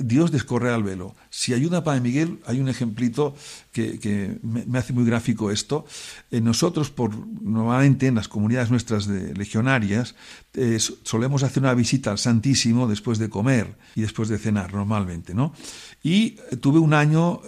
[0.00, 1.14] Dios descorre al velo.
[1.30, 3.34] Si ayuda para Miguel, hay un ejemplito
[3.72, 5.84] que, me, hace muy gráfico esto.
[6.30, 10.14] Eh, nosotros, por, normalmente en las comunidades nuestras de legionarias,
[10.54, 15.34] eh, solemos hacer una visita al Santísimo después de comer y después de cenar, normalmente,
[15.34, 15.52] ¿no?
[16.02, 17.42] Y tuve un año,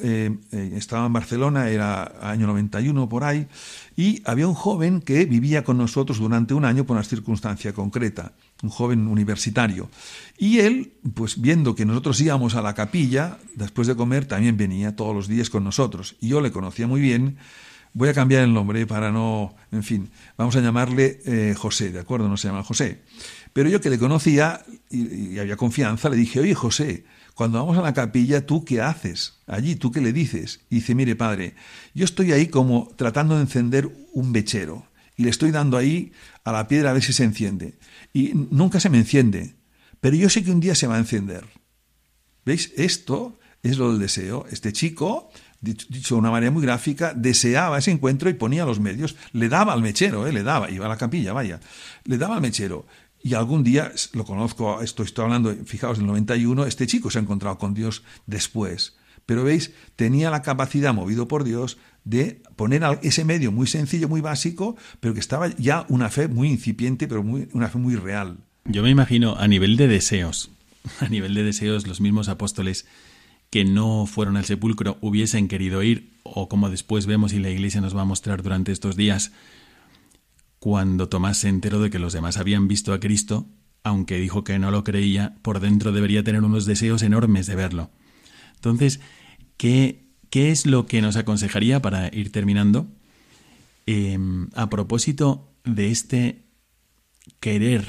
[0.53, 3.49] estaba en Barcelona, era año 91 por ahí,
[3.97, 8.33] y había un joven que vivía con nosotros durante un año por una circunstancia concreta,
[8.63, 9.91] un joven universitario.
[10.39, 14.97] Y él, pues viendo que nosotros íbamos a la capilla, después de comer, también venía
[14.97, 16.17] todos los días con nosotros.
[16.21, 17.37] Y yo le conocía muy bien.
[17.93, 22.01] Voy a cambiar el nombre para no, en fin, vamos a llamarle eh, José, ¿de
[22.01, 22.27] acuerdo?
[22.27, 23.03] No se llama José.
[23.53, 27.83] Pero yo que le conocía y, había confianza, le dije, oye José, cuando vamos a
[27.83, 29.41] la capilla, ¿tú qué haces?
[29.47, 30.61] Allí, ¿tú qué le dices?
[30.71, 31.55] Y dice, mire, padre,
[31.95, 36.13] yo estoy ahí como tratando de encender un bechero y le estoy dando ahí
[36.45, 37.79] a la piedra a ver si se enciende.
[38.13, 39.55] Y nunca se me enciende,
[40.01, 41.45] pero yo sé que un día se va a encender.
[42.45, 42.73] ¿Veis?
[42.77, 44.47] Esto es lo del deseo.
[44.51, 49.17] Este chico, dicho de una manera muy gráfica, deseaba ese encuentro y ponía los medios,
[49.33, 50.33] le daba al mechero, ¿eh?
[50.33, 51.61] le daba, iba a la capilla, vaya,
[52.05, 52.87] le daba al mechero.
[53.23, 57.19] Y algún día, lo conozco, esto estoy hablando, fijaos, en el 91, este chico se
[57.19, 58.97] ha encontrado con Dios después.
[59.27, 64.21] Pero veis, tenía la capacidad, movido por Dios, de poner ese medio muy sencillo, muy
[64.21, 68.39] básico, pero que estaba ya una fe muy incipiente, pero muy, una fe muy real.
[68.65, 70.51] Yo me imagino a nivel de deseos,
[71.01, 72.87] a nivel de deseos, los mismos apóstoles
[73.51, 77.83] que no fueron al sepulcro hubiesen querido ir, o como después vemos y la Iglesia
[77.83, 79.33] nos va a mostrar durante estos días,
[80.59, 83.47] cuando Tomás se enteró de que los demás habían visto a Cristo,
[83.85, 87.91] aunque dijo que no lo creía, por dentro debería tener unos deseos enormes de verlo.
[88.55, 89.01] Entonces,
[89.57, 92.89] ¿qué, qué es lo que nos aconsejaría para ir terminando?
[93.85, 96.41] Em, a propósito de este
[97.39, 97.87] querer,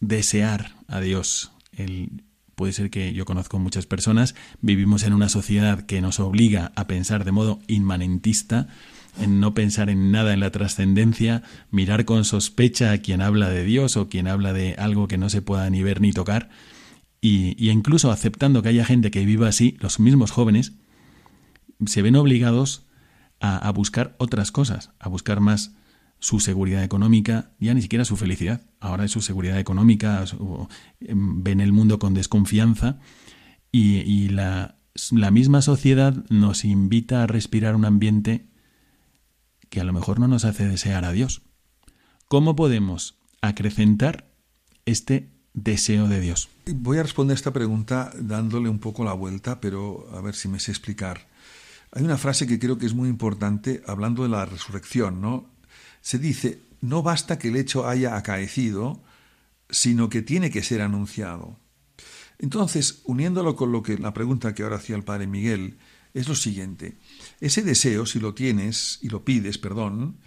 [0.00, 2.24] desear a Dios, el,
[2.54, 6.86] puede ser que yo conozco muchas personas, vivimos en una sociedad que nos obliga a
[6.86, 8.68] pensar de modo inmanentista,
[9.20, 13.64] en no pensar en nada en la trascendencia, mirar con sospecha a quien habla de
[13.64, 16.48] Dios o quien habla de algo que no se pueda ni ver ni tocar,
[17.20, 20.72] y, incluso aceptando que haya gente que viva así, los mismos jóvenes,
[21.86, 22.86] se ven obligados
[23.40, 25.72] a, buscar otras cosas, a buscar más
[26.20, 30.24] su seguridad económica, ya ni siquiera su felicidad, ahora es su seguridad económica,
[31.00, 33.00] em, ven el mundo con desconfianza
[33.72, 34.76] y, y la,
[35.10, 38.46] la, misma sociedad nos invita a respirar un ambiente
[39.68, 41.42] que a lo mejor no nos hace desear a Dios.
[42.28, 44.30] ¿Cómo podemos acrecentar
[44.86, 46.48] este deseo de Dios?
[46.66, 50.60] Voy a responder esta pregunta dándole un poco la vuelta, pero a ver si me
[50.60, 51.31] sé explicar.
[51.92, 55.50] Hay una frase que creo que es muy importante hablando de la resurrección, ¿no?
[56.00, 59.02] Se dice, no basta que el hecho haya acaecido,
[59.68, 61.58] sino que tiene que ser anunciado.
[62.38, 65.78] Entonces, uniéndolo con lo que la pregunta que ahora hacía el padre Miguel,
[66.14, 66.98] es lo siguiente.
[67.40, 70.18] Ese deseo, si lo tienes y lo pides, perdón,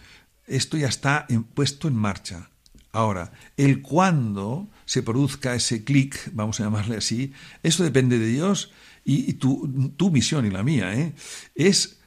[0.45, 2.51] esto ya está puesto en marcha.
[2.91, 8.71] Ahora, el cuándo se produzca ese clic, vamos a llamarle así, eso depende de Dios
[9.05, 11.13] y, tu, tu, misión y la mía, ¿eh?
[11.53, 11.99] es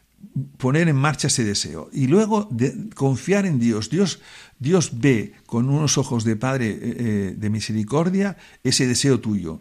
[0.56, 3.88] poner en marcha ese deseo y luego de, confiar en Dios.
[3.88, 4.20] Dios.
[4.58, 9.60] Dios ve con unos ojos de Padre eh, eh, de misericordia ese deseo tuyo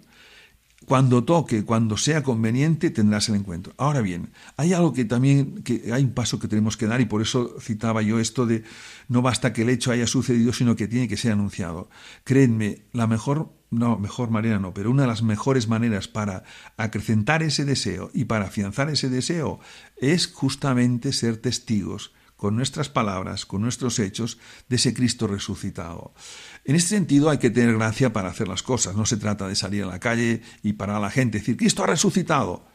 [0.88, 3.73] cuando toque, cuando sea conveniente, tendrás el encuentro.
[3.76, 7.06] Ahora bien, hay algo que también, que hay un paso que tenemos que dar y
[7.06, 8.63] por eso citaba yo esto de
[9.10, 11.89] no basta que el hecho haya sucedido, sino que tiene que ser anunciado.
[12.23, 16.43] Créanme, la mejor, no, mejor manera no, pero una de las mejores maneras para
[16.77, 19.60] acrecentar ese deseo y para afianzar ese deseo
[19.97, 24.38] es justamente ser testigos con nuestras palabras, con nuestros hechos,
[24.69, 26.13] de ese Cristo resucitado.
[26.63, 28.95] En este sentido hay que tener gracia para hacer las cosas.
[28.95, 31.84] No se trata de salir a la calle y parar a la gente decir, Cristo
[31.84, 32.65] ha resucitado.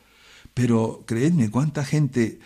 [0.53, 2.41] Pero creedme, cuánta gente...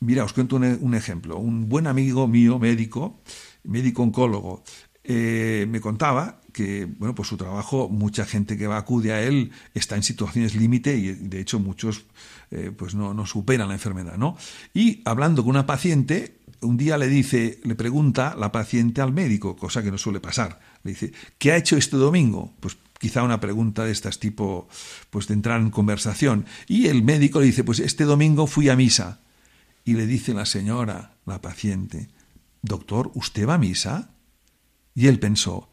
[0.00, 1.38] Mira, os cuento un, ejemplo.
[1.38, 3.22] Un buen amigo mío, médico,
[3.62, 4.64] médico oncólogo,
[5.04, 9.50] eh, me contaba que, bueno, pues su trabajo, mucha gente que va acude a él
[9.74, 12.04] está en situaciones límite y de hecho muchos
[12.50, 14.38] eh, pues no, no superan la enfermedad, ¿no?
[14.72, 19.56] Y hablando con una paciente, un día le dice, le pregunta la paciente al médico,
[19.56, 20.60] cosa que no suele pasar.
[20.84, 22.52] Le dice, ¿qué ha hecho este domingo?
[22.60, 24.68] Pues quizá una pregunta de estas tipo,
[25.10, 26.46] pues de entrar en conversación.
[26.68, 29.20] Y el médico le dice, pues este domingo fui a misa.
[29.84, 32.08] Y le dice la señora, la paciente,
[32.62, 34.10] doctor, ¿usted va a misa?
[34.94, 35.68] Y él pensó,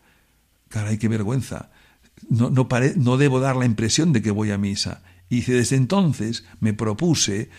[0.71, 1.69] caray, qué vergüenza.
[2.29, 5.03] No, no, no debo dar la impresión de que voy a misa.
[5.29, 7.49] Y desde entonces me propuse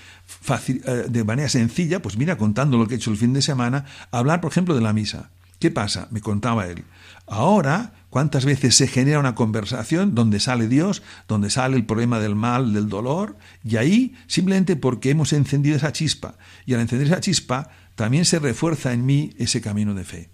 [0.58, 3.86] eh, de manera sencilla, pues mira, contando lo que he hecho el fin de semana,
[4.10, 5.30] hablar, por ejemplo, de la misa.
[5.58, 6.08] ¿Qué pasa?
[6.10, 6.84] Me contaba él.
[7.26, 12.34] Ahora, ¿cuántas veces se genera una conversación donde sale Dios, donde sale el problema del
[12.34, 13.38] mal, del dolor?
[13.64, 16.36] Y ahí, simplemente porque hemos encendido esa chispa.
[16.66, 20.30] Y al encender esa chispa, también se refuerza en mí ese camino de fe.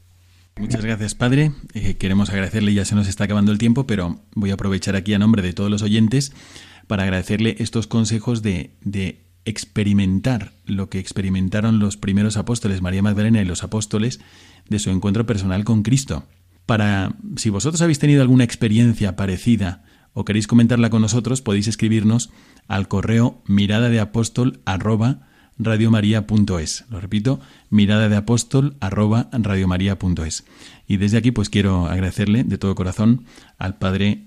[0.58, 1.52] Muchas gracias, Padre.
[1.74, 5.14] Eh, queremos agradecerle, ya se nos está acabando el tiempo, pero voy a aprovechar aquí
[5.14, 6.32] a nombre de todos los oyentes
[6.88, 13.40] para agradecerle estos consejos de, de experimentar lo que experimentaron los primeros apóstoles, María Magdalena
[13.40, 14.20] y los apóstoles,
[14.68, 16.24] de su encuentro personal con Cristo.
[16.66, 22.30] Para, si vosotros habéis tenido alguna experiencia parecida o queréis comentarla con nosotros, podéis escribirnos
[22.66, 25.27] al correo mirada de apóstol arroba
[25.58, 26.84] radiomaria.es.
[26.90, 27.40] Lo repito,
[27.70, 30.44] mirada de apóstol arroba radiomaria.es.
[30.86, 33.24] Y desde aquí pues quiero agradecerle de todo corazón
[33.58, 34.24] al padre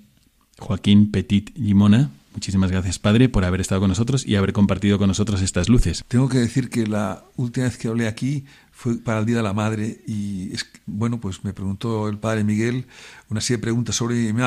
[0.60, 2.12] Joaquín Petit Limona.
[2.34, 6.04] Muchísimas gracias, Padre, por haber estado con nosotros y haber compartido con nosotros estas luces.
[6.08, 8.46] Tengo que decir que la última vez que hablé aquí
[8.82, 12.44] fue para el Día de la Madre y es, bueno, pues me preguntó el padre
[12.44, 12.88] Miguel
[13.30, 14.42] una serie de preguntas sobre mi,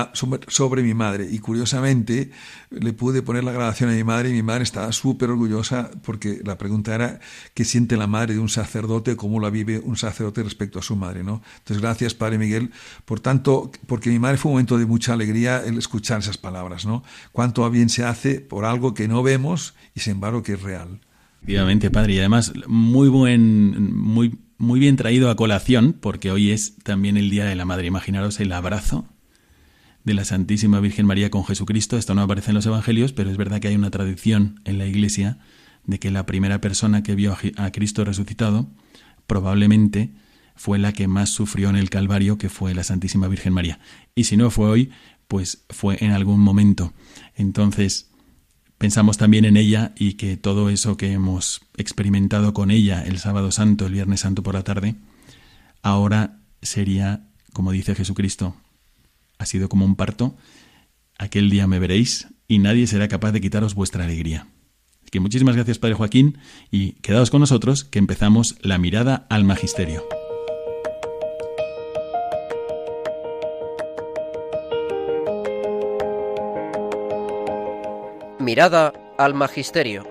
[0.48, 2.32] sobre, mi madre y curiosamente
[2.70, 6.40] le pude poner la grabación a mi madre y mi madre estaba súper orgullosa porque
[6.44, 7.20] la pregunta era
[7.54, 10.96] qué siente la madre de un sacerdote, cómo la vive un sacerdote respecto a su
[10.96, 11.40] madre, ¿no?
[11.58, 12.72] Entonces gracias padre Miguel,
[13.04, 16.86] por tanto, porque mi madre fue un momento de mucha alegría el escuchar esas palabras,
[16.86, 17.04] ¿no?
[17.30, 20.98] Cuánto bien se hace por algo que no vemos y sin embargo que es real.
[21.44, 22.14] Efectivamente, padre.
[22.14, 27.28] Y además, muy buen, muy, muy bien traído a colación, porque hoy es también el
[27.28, 27.86] Día de la Madre.
[27.86, 29.06] Imaginaros el abrazo
[30.04, 31.98] de la Santísima Virgen María con Jesucristo.
[31.98, 34.86] Esto no aparece en los Evangelios, pero es verdad que hay una tradición en la
[34.86, 35.36] Iglesia
[35.84, 38.70] de que la primera persona que vio a Cristo resucitado
[39.26, 40.14] probablemente
[40.56, 43.80] fue la que más sufrió en el Calvario, que fue la Santísima Virgen María.
[44.14, 44.90] Y si no fue hoy,
[45.28, 46.94] pues fue en algún momento.
[47.36, 48.13] Entonces,
[48.78, 53.50] pensamos también en ella y que todo eso que hemos experimentado con ella el sábado
[53.50, 54.96] santo, el viernes santo por la tarde,
[55.82, 58.56] ahora sería, como dice Jesucristo,
[59.38, 60.36] ha sido como un parto,
[61.18, 64.48] aquel día me veréis y nadie será capaz de quitaros vuestra alegría.
[65.10, 66.38] Que muchísimas gracias Padre Joaquín
[66.70, 70.02] y quedaos con nosotros que empezamos la mirada al magisterio.
[78.54, 80.06] Mirada al Magisterio.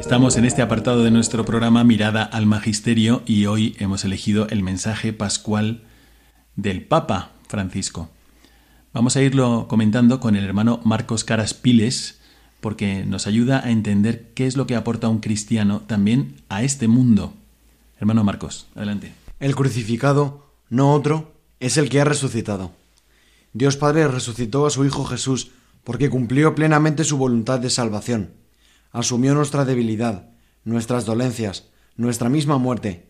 [0.00, 4.62] Estamos en este apartado de nuestro programa Mirada al Magisterio y hoy hemos elegido el
[4.62, 5.82] mensaje pascual
[6.54, 8.08] del Papa Francisco.
[8.94, 12.22] Vamos a irlo comentando con el hermano Marcos Caras Piles,
[12.60, 16.88] porque nos ayuda a entender qué es lo que aporta un cristiano también a este
[16.88, 17.34] mundo.
[17.98, 19.12] Hermano Marcos, adelante.
[19.40, 22.72] El crucificado, no otro, es el que ha resucitado.
[23.52, 25.52] Dios Padre resucitó a su Hijo Jesús
[25.84, 28.32] porque cumplió plenamente su voluntad de salvación.
[28.92, 30.28] Asumió nuestra debilidad,
[30.64, 33.06] nuestras dolencias, nuestra misma muerte.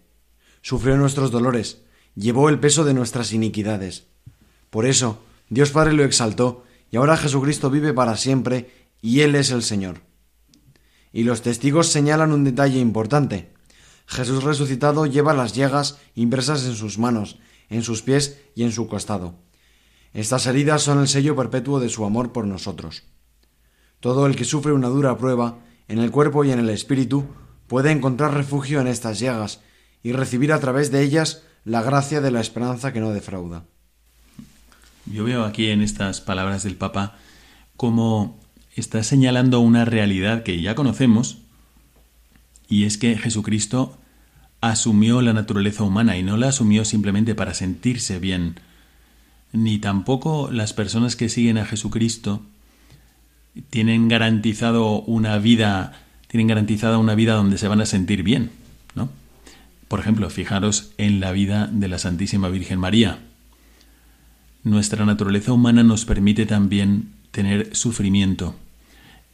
[0.63, 1.83] Sufrió nuestros dolores,
[2.15, 4.05] llevó el peso de nuestras iniquidades.
[4.71, 9.53] Por eso, Dios Padre lo exaltó y ahora Jesucristo vive para siempre y Él es
[9.53, 10.01] el Señor.
[11.13, 13.53] Y los testigos señalan un detalle importante.
[14.05, 17.39] Jesús resucitado lleva las llagas impresas en sus manos,
[17.69, 19.37] en sus pies y en su costado.
[20.13, 23.05] Estas heridas son el sello perpetuo de su amor por nosotros.
[24.01, 27.27] Todo el que sufre una dura prueba, en el cuerpo y en el espíritu,
[27.69, 29.61] puede encontrar refugio en estas llagas
[30.03, 33.67] y recibir a través de ellas la gracia de la esperanza que no defrauda.
[35.05, 37.19] Yo veo aquí en estas palabras del Papa
[37.77, 38.41] como
[38.77, 41.39] está señalando una realidad que ya conocemos,
[42.69, 43.97] y es que Jesucristo
[44.61, 48.57] asumió la naturaleza humana y no la asumió simplemente para sentirse bien,
[49.53, 52.43] ni tampoco las personas que siguen a Jesucristo
[53.71, 55.93] tienen garantizado una vida,
[56.29, 58.51] tienen garantizada una vida donde se van a sentir bien,
[58.95, 59.09] ¿no?
[59.89, 63.21] Por ejemplo, fijaros en la vida de la Santísima Virgen María.
[64.65, 68.57] Nuestra naturaleza humana nos permite también tener sufrimiento,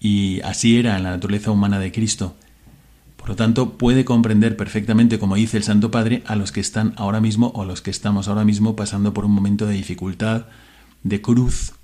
[0.03, 2.35] y así era en la naturaleza humana de Cristo.
[3.17, 6.93] Por lo tanto, puede comprender perfectamente, como dice el Santo Padre, a los que están
[6.97, 10.47] ahora mismo o a los que estamos ahora mismo pasando por un momento de dificultad,
[11.05, 11.75] de cruz,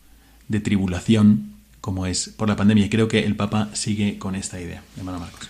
[0.48, 2.86] de tribulación, como es por la pandemia.
[2.86, 5.48] Y creo que el Papa sigue con esta idea, hermano Marcos.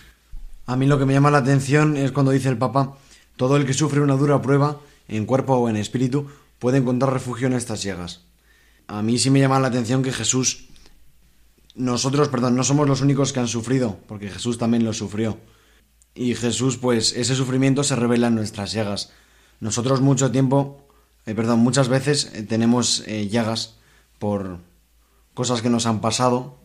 [0.67, 2.97] A mí lo que me llama la atención es cuando dice el Papa,
[3.35, 6.27] todo el que sufre una dura prueba, en cuerpo o en espíritu,
[6.59, 8.21] puede encontrar refugio en estas llagas.
[8.87, 10.68] A mí sí me llama la atención que Jesús
[11.79, 15.37] nosotros, perdón, no somos los únicos que han sufrido, porque Jesús también lo sufrió.
[16.13, 19.11] Y Jesús, pues ese sufrimiento se revela en nuestras llagas.
[19.59, 20.89] Nosotros mucho tiempo
[21.29, 23.77] eh, perdón, muchas veces eh, tenemos eh, llagas
[24.17, 24.57] por
[25.35, 26.57] cosas que nos han pasado,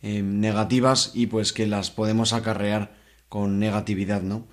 [0.00, 2.94] negativas, y pues que las podemos acarrear
[3.30, 4.46] con negatividad, ¿no?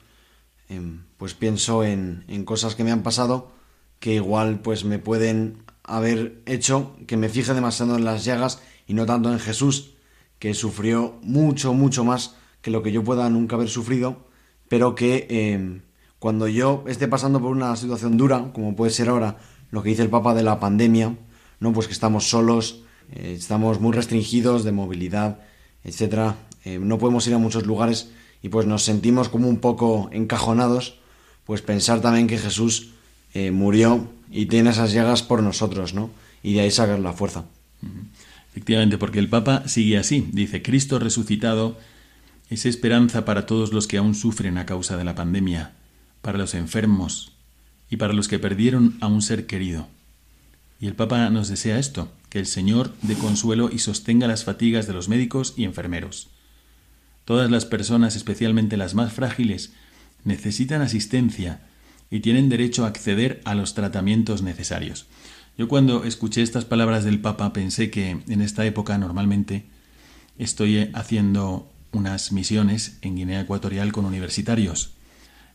[1.18, 3.52] pues pienso en, en cosas que me han pasado
[4.00, 8.62] que igual pues me pueden haber hecho que me fije demasiado en las llagas
[8.92, 9.92] y no tanto en Jesús,
[10.38, 14.28] que sufrió mucho, mucho más que lo que yo pueda nunca haber sufrido,
[14.68, 15.80] pero que eh,
[16.20, 19.38] cuando yo esté pasando por una situación dura, como puede ser ahora
[19.70, 21.16] lo que dice el Papa de la pandemia,
[21.62, 22.84] no pues que estamos solos,
[23.14, 25.40] eh, estamos muy restringidos de movilidad,
[25.86, 26.36] etcétera,
[26.66, 28.12] eh, no podemos ir a muchos lugares
[28.44, 31.00] y pues nos sentimos como un poco encajonados,
[31.46, 32.92] pues pensar también que Jesús
[33.54, 36.10] murió y tiene esas llagas por nosotros, ¿no?
[36.44, 37.46] Y de ahí sacar la fuerza.
[38.52, 41.80] Efectivamente, porque el Papa sigue así, dice, Cristo resucitado
[42.50, 45.72] es esperanza para todos los que aún sufren a causa de la pandemia,
[46.22, 47.32] para los enfermos
[47.90, 49.88] y para los que perdieron a un ser querido.
[50.82, 54.86] Y el Papa nos desea esto, que el Señor dé consuelo y sostenga las fatigas
[54.86, 56.28] de los médicos y enfermeros.
[57.24, 59.72] Todas las personas, especialmente las más frágiles,
[60.26, 61.62] necesitan asistencia
[62.10, 65.08] y tienen derecho a acceder a los tratamientos necesarios.
[65.62, 69.68] Yo cuando escuché estas palabras del Papa pensé que en esta época normalmente
[70.40, 74.96] estoy haciendo unas misiones en Guinea Ecuatorial con universitarios,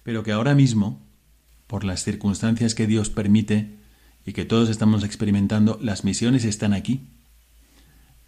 [0.05, 1.03] pero que ahora mismo,
[1.67, 3.79] por las circunstancias que Dios permite
[4.25, 7.09] y que todos estamos experimentando, las misiones están aquí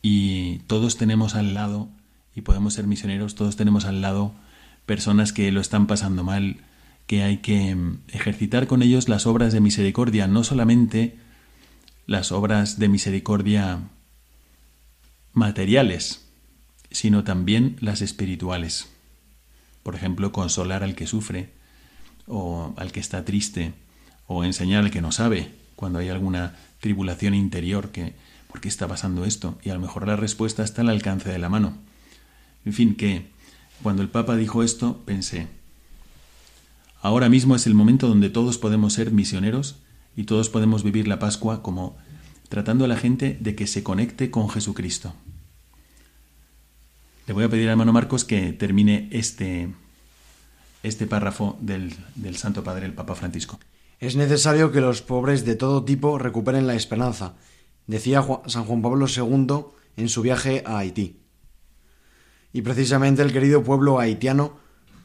[0.03, 1.91] y todos tenemos al lado,
[2.35, 4.35] y podemos ser misioneros, todos tenemos al lado
[4.85, 6.57] personas que lo están pasando mal,
[7.07, 7.77] que hay que
[8.09, 11.28] ejercitar con ellos las obras de misericordia, no solamente
[12.09, 13.81] las obras de misericordia
[15.35, 16.27] materiales,
[16.91, 18.89] sino también las espirituales.
[19.83, 21.51] Por ejemplo, consolar al que sufre,
[22.27, 23.75] o al que está triste,
[24.27, 28.15] o enseñar al que no sabe, cuando hay alguna tribulación interior que,
[28.51, 29.59] ¿por qué está pasando esto?
[29.63, 31.77] Y a lo mejor la respuesta está al alcance de la mano.
[32.65, 33.27] En fin, que
[33.83, 35.47] cuando el Papa dijo esto, pensé,
[37.03, 39.77] ahora mismo es el momento donde todos podemos ser misioneros
[40.19, 41.97] y todos podemos vivir la Pascua como
[42.49, 45.15] tratando a la gente de que se conecte con Jesucristo.
[47.29, 49.69] Le voy a pedir al hermano Marcos que termine este,
[50.83, 53.61] este párrafo del, del Santo Padre, el Papa Francisco.
[54.01, 57.35] Es necesario que los pobres de todo tipo recuperen la esperanza,
[57.87, 59.67] decía San Juan Pablo II
[59.97, 61.21] en su viaje a Haití.
[62.53, 64.59] Y precisamente el querido pueblo haitiano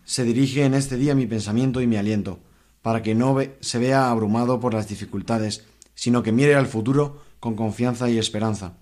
[0.05, 2.39] se dirige en este día mi pensamiento y mi aliento,
[2.84, 5.64] para que no se vea abrumado por las dificultades,
[5.96, 8.74] sino que mire al futuro con confianza y esperanza.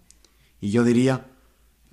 [0.59, 1.27] Y yo diría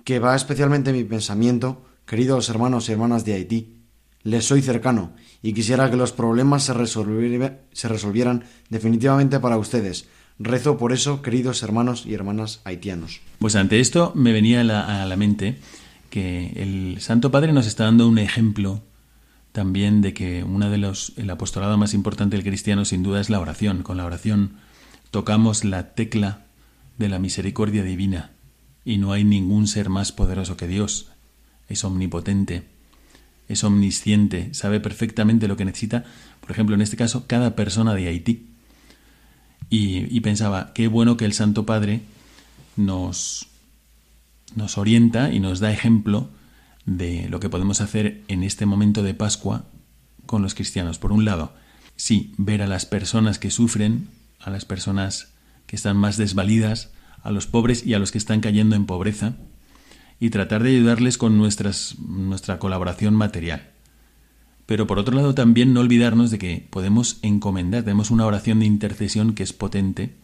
[0.03, 3.75] que va especialmente mi pensamiento, queridos hermanos y hermanas de Haití.
[4.23, 10.07] Les soy cercano y quisiera que los problemas se, resolvieran definitivamente para ustedes.
[10.39, 13.21] Rezo por eso, queridos hermanos y hermanas haitianos.
[13.39, 15.59] Pues ante esto me venía a la, mente
[16.09, 18.81] que el Santo Padre nos está dando un ejemplo
[19.59, 23.29] también de que una de los el apostolado más importante del cristiano sin duda es
[23.29, 23.83] la oración.
[23.83, 24.51] Con la oración
[25.11, 26.45] tocamos la tecla
[26.97, 28.31] de la misericordia divina
[28.85, 31.09] y no hay ningún ser más poderoso que Dios.
[31.67, 32.63] Es omnipotente,
[33.49, 36.05] es omnisciente, sabe perfectamente lo que necesita,
[36.39, 38.47] por ejemplo, en este caso, cada persona de Haití.
[39.69, 41.99] Y, pensaba, qué bueno que el Santo Padre
[42.77, 43.47] nos,
[44.55, 46.29] nos orienta y nos da ejemplo
[46.89, 49.65] de lo que podemos hacer en este momento de Pascua
[50.25, 50.97] con los cristianos.
[50.97, 51.53] Por un lado,
[51.95, 54.07] sí, ver a las personas que sufren,
[54.39, 55.33] a las personas
[55.67, 59.35] que están más desvalidas, a los pobres y a los que están cayendo en pobreza
[60.19, 63.69] y tratar de ayudarles con nuestras, nuestra colaboración material.
[64.65, 68.65] Pero por otro lado también no olvidarnos de que podemos encomendar, tenemos una oración de
[68.65, 70.15] intercesión que es potente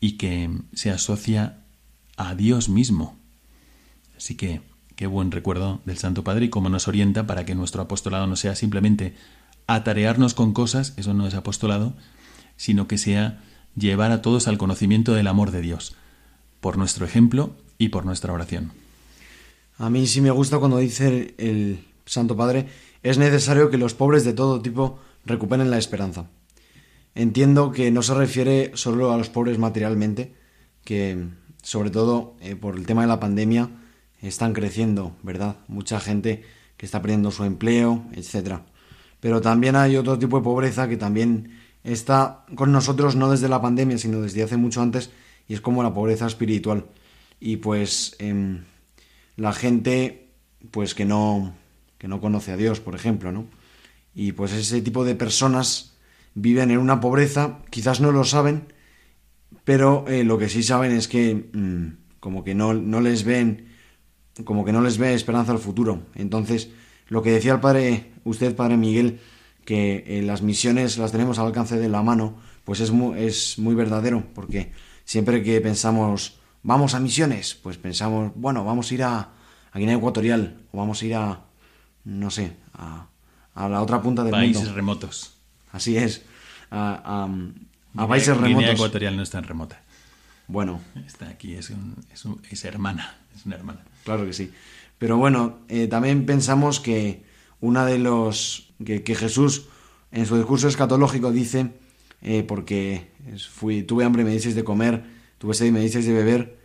[0.00, 1.58] y que se asocia
[2.16, 3.18] a Dios mismo.
[4.16, 7.82] Así que qué buen recuerdo del Santo Padre y cómo nos orienta para que nuestro
[7.82, 9.14] apostolado no sea simplemente
[9.66, 11.94] atarearnos con cosas, eso no es apostolado,
[12.56, 13.42] sino que sea
[13.76, 15.96] llevar a todos al conocimiento del amor de Dios
[16.60, 18.72] por nuestro ejemplo y por nuestra oración.
[19.78, 22.68] A mí sí me gusta cuando dice el Santo Padre,
[23.02, 26.30] es necesario que los pobres de todo tipo recuperen la esperanza.
[27.14, 30.34] Entiendo que no se refiere solo a los pobres materialmente,
[30.84, 31.28] que
[31.62, 33.70] sobre todo eh, por el tema de la pandemia
[34.22, 35.56] están creciendo, ¿verdad?
[35.68, 36.44] Mucha gente
[36.76, 38.60] que está perdiendo su empleo, etc.
[39.20, 43.60] Pero también hay otro tipo de pobreza que también está con nosotros no desde la
[43.60, 45.10] pandemia, sino desde hace mucho antes,
[45.48, 46.86] y es como la pobreza espiritual.
[47.40, 48.64] Y pues em,
[49.36, 50.28] la gente
[50.70, 51.54] pues que no,
[51.98, 53.46] que no conoce a Dios, por ejemplo, ¿no?
[54.14, 55.94] Y pues ese tipo de personas
[56.34, 58.72] viven en una pobreza, quizás no lo saben,
[59.64, 63.71] pero eh, lo que sí saben es que mm, como que no, no les ven,
[64.44, 66.02] como que no les ve esperanza al futuro.
[66.14, 66.70] Entonces,
[67.08, 69.20] lo que decía el padre, usted, padre Miguel,
[69.64, 73.58] que eh, las misiones las tenemos al alcance de la mano, pues es muy, es
[73.58, 74.72] muy verdadero, porque
[75.04, 79.18] siempre que pensamos, vamos a misiones, pues pensamos, bueno, vamos a ir a,
[79.72, 81.40] a Guinea Ecuatorial, o vamos a ir a,
[82.04, 83.06] no sé, a,
[83.54, 84.74] a la otra punta del Países mundo.
[84.74, 85.34] remotos.
[85.72, 86.22] Así es,
[86.70, 88.74] a, a- Guinea- países Guinea remotos.
[88.74, 89.80] Ecuatorial no es tan remota.
[90.48, 93.16] Bueno, Está aquí, es, un- es, un- es hermana.
[93.36, 93.80] Es una hermana.
[94.04, 94.50] Claro que sí.
[94.98, 97.22] Pero bueno, eh, también pensamos que
[97.60, 99.66] una de los que, Jesús
[100.10, 101.70] en su discurso escatológico dice,
[102.22, 103.06] eh, porque
[103.52, 105.04] fui, tuve hambre y me dices de comer,
[105.38, 106.58] tuve sed y me dices de beber,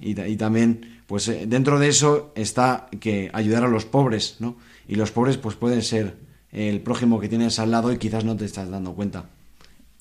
[0.00, 4.36] y, ta- y también, pues eh, dentro de eso está que ayudar a los pobres,
[4.38, 4.56] ¿no?
[4.88, 6.16] Y los pobres pues pueden ser
[6.52, 9.26] el prójimo que tienes al lado y quizás no te estás dando cuenta.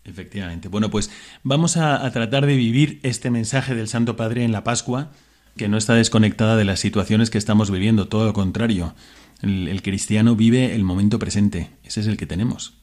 [0.06, 0.68] Efectivamente.
[0.70, 1.10] Bueno, pues
[1.44, 5.12] vamos a tratar de vivir este mensaje del Santo Padre en la Pascua,
[5.58, 8.94] que no está desconectada de las situaciones que estamos viviendo, todo lo contrario.
[9.42, 12.74] El, cristiano vive el momento presente, ese es el que tenemos.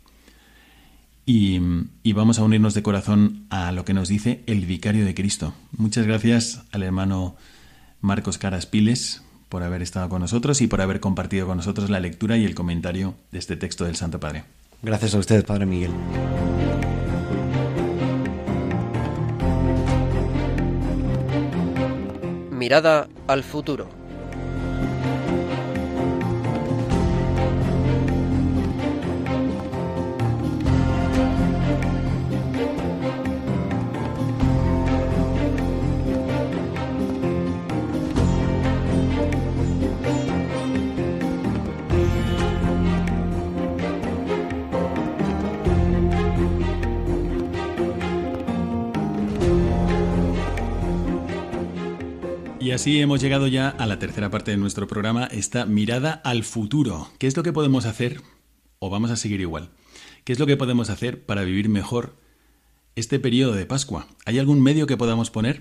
[1.25, 1.61] Y,
[2.03, 5.55] y vamos a unirnos de corazón a lo que nos dice el Vicario de Cristo.
[5.77, 7.37] Muchas gracias al hermano
[8.01, 12.01] Marcos Caras Piles por haber estado con nosotros y por haber compartido con nosotros la
[12.01, 14.45] lectura y el comentario de este texto del Santo Padre.
[14.83, 15.93] Gracias a usted, Padre Miguel.
[22.63, 23.89] Mirada al futuro.
[52.73, 57.11] Así hemos llegado ya a la tercera parte de nuestro programa, esta mirada al futuro.
[57.19, 58.23] ¿Qué es lo que podemos hacer?
[58.79, 59.71] ¿O vamos a seguir igual?
[60.25, 62.17] ¿Qué es lo que podemos hacer para vivir mejor
[62.95, 64.07] este periodo de Pascua?
[64.25, 65.61] ¿Hay algún medio que podamos poner?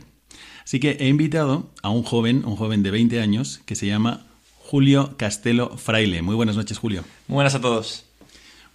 [0.64, 4.26] Así que he invitado a un joven, un joven de 20 años, que se llama
[4.60, 6.22] Julio Castelo Fraile.
[6.22, 7.04] Muy buenas noches, Julio.
[7.28, 8.06] Muy buenas a todos.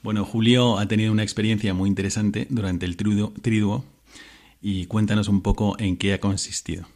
[0.03, 3.85] Bueno, Julio ha tenido una experiencia muy interesante durante el triduo, triduo
[4.61, 6.87] y cuéntanos un poco en qué ha consistido.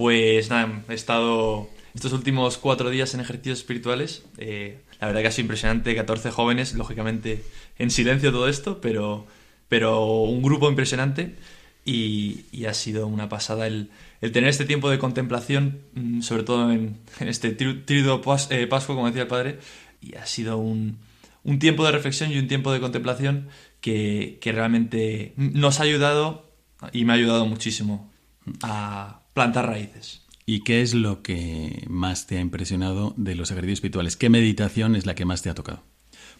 [0.00, 4.24] Pues nada, he estado estos últimos cuatro días en ejercicios espirituales.
[4.38, 7.44] Eh, la verdad que ha sido impresionante, 14 jóvenes, lógicamente
[7.78, 9.26] en silencio todo esto, pero,
[9.68, 11.36] pero un grupo impresionante
[11.84, 13.90] y, ha sido una pasada el,
[14.22, 19.06] el tener este tiempo de contemplación, mm, sobre todo en, este triduo pas- eh, como
[19.06, 19.58] decía el padre,
[20.00, 20.96] y ha sido un,
[21.44, 23.48] un tiempo de reflexión y un tiempo de contemplación
[23.82, 26.50] que, que realmente nos ha ayudado
[26.90, 28.10] y me ha ayudado muchísimo
[28.62, 30.22] a plantar raíces.
[30.46, 34.16] ¿Y qué es lo que más te ha impresionado de los ejercicios espirituales?
[34.16, 35.82] ¿Qué meditación es la que más te ha tocado?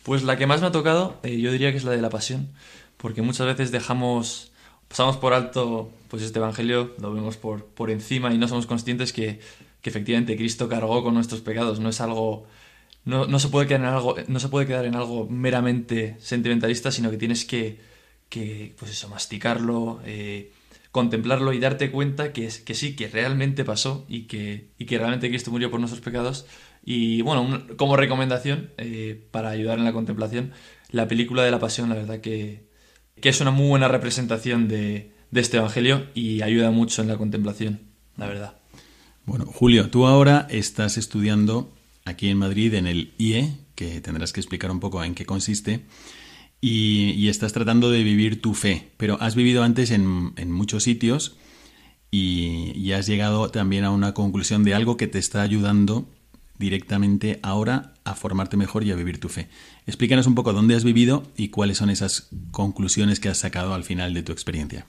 [0.03, 2.11] Pues la que más me ha tocado, eh, yo diría que es la de la
[2.11, 2.49] pasión,
[2.97, 4.51] porque muchas veces dejamos,
[4.89, 9.13] pasamos por alto pues este evangelio, lo vemos por, por encima y no somos conscientes
[9.13, 9.41] que,
[9.81, 11.79] que efectivamente Cristo cargó con nuestros pecados.
[11.81, 12.47] No es algo,
[13.05, 16.91] no, no se puede quedar en algo, no se puede quedar en algo meramente sentimentalista,
[16.91, 17.79] sino que tienes que,
[18.29, 20.53] que pues eso, masticarlo, eh,
[20.91, 24.99] contemplarlo y darte cuenta que, es, que sí, que realmente pasó y que, y que
[24.99, 26.47] realmente Cristo murió por nuestros pecados.
[26.85, 30.53] Y bueno, como recomendación eh, para ayudar en la contemplación,
[30.91, 32.69] la película de la pasión, la verdad que,
[33.21, 37.17] que es una muy buena representación de, de este Evangelio y ayuda mucho en la
[37.17, 37.81] contemplación,
[38.17, 38.57] la verdad.
[39.27, 41.73] Bueno, Julio, tú ahora estás estudiando
[42.05, 45.85] aquí en Madrid en el IE, que tendrás que explicar un poco en qué consiste,
[46.61, 51.37] y, estás tratando de vivir tu fe, pero has vivido antes en, muchos sitios
[52.11, 56.09] y, y has llegado también a una conclusión de algo que te está ayudando
[56.59, 59.49] directamente ahora a formarte mejor y a vivir tu fe.
[59.87, 63.85] Explícanos un poco dónde has vivido y cuáles son esas conclusiones que has sacado al
[63.85, 64.85] final de tu experiencia.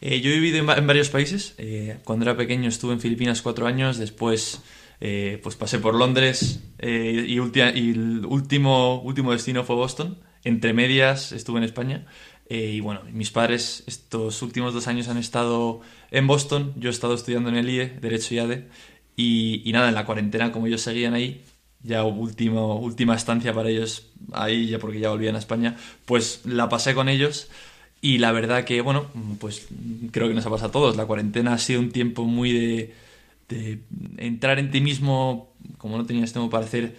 [0.00, 1.54] Eh, yo he vivido en, va- en varios países.
[1.58, 4.62] Eh, cuando era pequeño estuve en Filipinas cuatro años, después
[5.02, 10.16] eh, pues pasé por Londres y, y el último, último destino fue Boston.
[10.44, 12.06] Entre medias estuve en España.
[12.48, 15.80] Eh, y bueno, mis padres estos últimos dos años han estado
[16.10, 16.74] en Boston.
[16.76, 18.68] Yo he estado estudiando en el IE, Derecho y ADE.
[19.16, 21.44] Y, nada, en la cuarentena, como ellos seguían ahí,
[21.82, 25.76] ya último, última estancia para ellos ahí, ya porque ya volvían a España,
[26.06, 27.50] pues la pasé con ellos.
[28.00, 29.06] Y la verdad que, bueno,
[29.38, 29.68] pues
[30.10, 30.96] creo que nos ha pasado a todos.
[30.96, 32.52] La cuarentena ha sido un tiempo muy
[33.48, 33.80] de,
[34.16, 36.96] entrar en ti mismo, como no tenías tiempo para hacer,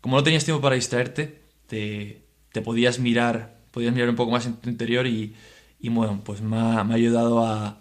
[0.00, 1.38] como no tenías tiempo para distraerte,
[1.68, 2.20] te,
[2.52, 5.34] te podías mirar podías mirar un poco más en tu interior y,
[5.80, 7.78] y bueno, pues me ha, ayudado a,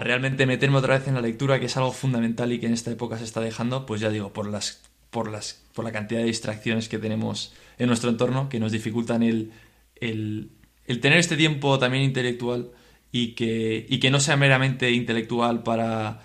[0.00, 2.90] realmente meterme otra vez en la lectura, que es algo fundamental y que en esta
[2.90, 6.26] época se está dejando, pues ya digo, por las por las por la cantidad de
[6.26, 9.52] distracciones que tenemos en nuestro entorno que nos dificultan el,
[9.96, 10.50] el,
[10.86, 12.70] el tener este tiempo también intelectual
[13.10, 16.22] y que, y que no sea meramente intelectual para,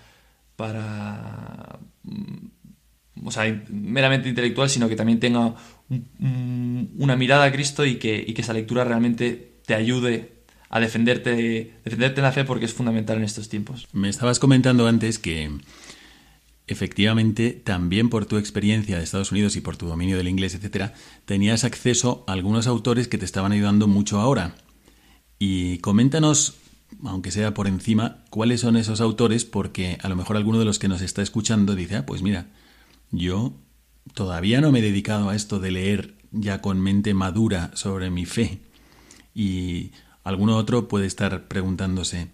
[0.56, 1.78] para
[3.24, 5.54] o sea, meramente intelectual, sino que también tenga
[5.88, 10.32] una mirada a Cristo y que, que esa lectura realmente te ayude
[10.70, 13.88] a defenderte, defenderte en la fe porque es fundamental en estos tiempos.
[13.92, 15.50] Me estabas comentando antes que
[16.66, 20.92] efectivamente también por tu experiencia de Estados Unidos y por tu dominio del inglés, etcétera,
[21.24, 24.54] tenías acceso a algunos autores que te estaban ayudando mucho ahora.
[25.38, 26.56] Y coméntanos,
[27.04, 30.78] aunque sea por encima, cuáles son esos autores, porque a lo mejor alguno de los
[30.78, 32.46] que nos está escuchando dice, ah, pues mira,
[33.10, 33.54] yo
[34.14, 38.26] todavía no me he dedicado a esto de leer ya con mente madura sobre mi
[38.26, 38.58] fe.
[39.34, 39.92] Y
[40.24, 42.28] alguno otro puede estar preguntándose,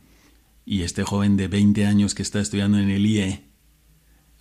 [0.64, 3.42] ¿y este joven de 20 años que está estudiando en el IE,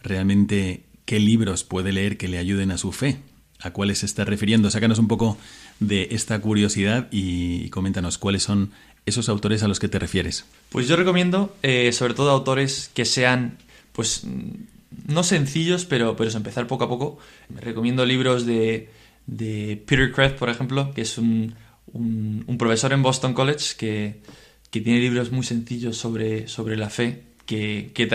[0.01, 3.19] realmente qué libros puede leer que le ayuden a su fe?
[3.59, 4.69] ¿A cuáles se está refiriendo?
[4.69, 5.37] Sácanos un poco
[5.79, 8.71] de esta curiosidad y coméntanos cuáles son
[9.05, 10.45] esos autores a los que te refieres.
[10.69, 13.57] Pues yo recomiendo eh, sobre todo autores que sean
[13.93, 14.23] pues
[15.05, 17.17] no sencillos, pero, pero es empezar poco a poco.
[17.49, 18.89] Me recomiendo libros de,
[19.25, 21.55] de Peter Kreeft, por ejemplo, que es un,
[21.93, 24.21] un, profesor en Boston College que,
[24.71, 28.07] que, tiene libros muy sencillos sobre, sobre la fe, que, que,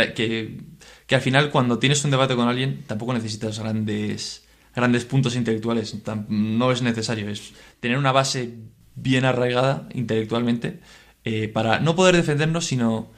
[1.06, 5.96] que al final cuando tienes un debate con alguien tampoco necesitas grandes, grandes puntos intelectuales,
[6.28, 8.54] no es necesario, es tener una base
[8.94, 10.80] bien arraigada intelectualmente
[11.24, 13.10] eh, para no poder defendernos, sino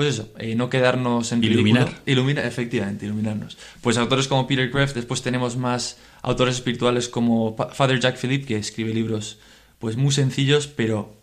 [0.00, 2.00] pues eso, eh, no quedarnos en iluminar.
[2.06, 3.58] Ilumina, efectivamente, iluminarnos.
[3.82, 8.56] Pues autores como Peter Kreeft, después tenemos más autores espirituales como Father Jack Philippe, que
[8.56, 9.40] escribe libros
[9.78, 11.14] pues muy sencillos, pero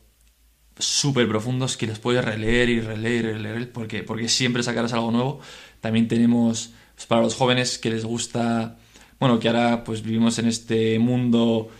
[0.78, 5.10] súper profundos que los puedes releer y releer y releer porque, porque siempre sacarás algo
[5.10, 5.40] nuevo.
[5.82, 8.78] También tenemos pues, para los jóvenes que les gusta,
[9.20, 11.72] bueno, que ahora pues vivimos en este mundo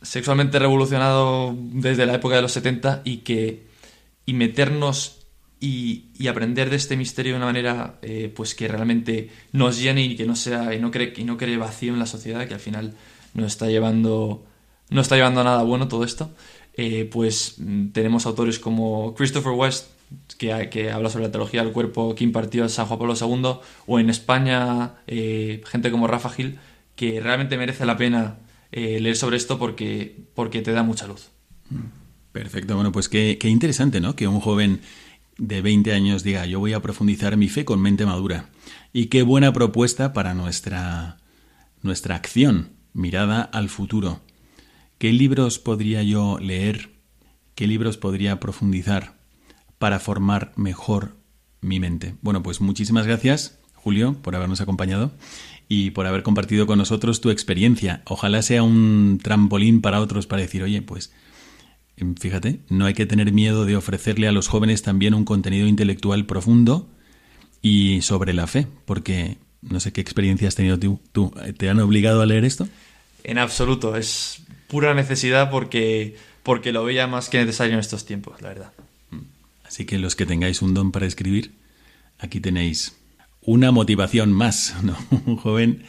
[0.00, 3.66] sexualmente revolucionado desde la época de los 70 y que
[4.26, 5.17] y meternos
[5.60, 10.16] y, aprender de este misterio de una manera eh, pues que realmente nos llene y
[10.16, 12.60] que no sea y no cree y no cree vacío en la sociedad que al
[12.60, 12.94] final
[13.34, 14.44] nos está llevando
[14.90, 16.30] no está llevando a nada bueno todo esto.
[16.74, 19.88] Eh, pues mm, tenemos autores como Christopher West
[20.38, 23.98] que, que, habla sobre la teología del cuerpo que impartió San Juan Pablo II o
[23.98, 26.58] en España eh, gente como Rafa Gil
[26.94, 28.38] que realmente merece la pena
[28.70, 31.30] leer sobre esto porque porque te da mucha luz.
[32.32, 32.76] Perfecto.
[32.76, 34.80] Bueno pues qué, qué interesante no que un joven
[35.38, 38.50] de 20 años diga, yo voy a profundizar mi fe con mente madura.
[38.92, 41.18] Y qué buena propuesta para nuestra,
[41.82, 44.20] nuestra acción, mirada al futuro.
[44.98, 46.90] ¿Qué libros podría yo leer?
[47.54, 49.14] ¿Qué libros podría profundizar
[49.78, 51.16] para formar mejor
[51.60, 52.16] mi mente?
[52.20, 55.12] Bueno, pues muchísimas gracias, Julio, por habernos acompañado
[55.68, 58.02] y por haber compartido con nosotros tu experiencia.
[58.06, 61.12] Ojalá sea un trampolín para otros para decir, oye, pues
[62.20, 66.26] Fíjate, no hay que tener miedo de ofrecerle a los jóvenes también un contenido intelectual
[66.26, 66.88] profundo
[67.62, 71.00] y sobre la fe, porque no sé qué experiencia has tenido tú.
[71.12, 72.68] ¿Tú ¿Te han obligado a leer esto?
[73.24, 78.40] En absoluto, es pura necesidad porque, porque lo veía más que necesario en estos tiempos,
[78.42, 78.72] la verdad.
[79.64, 81.52] Así que los que tengáis un don para escribir,
[82.18, 82.96] aquí tenéis
[83.42, 84.96] una motivación más, ¿no?
[85.26, 85.82] Un joven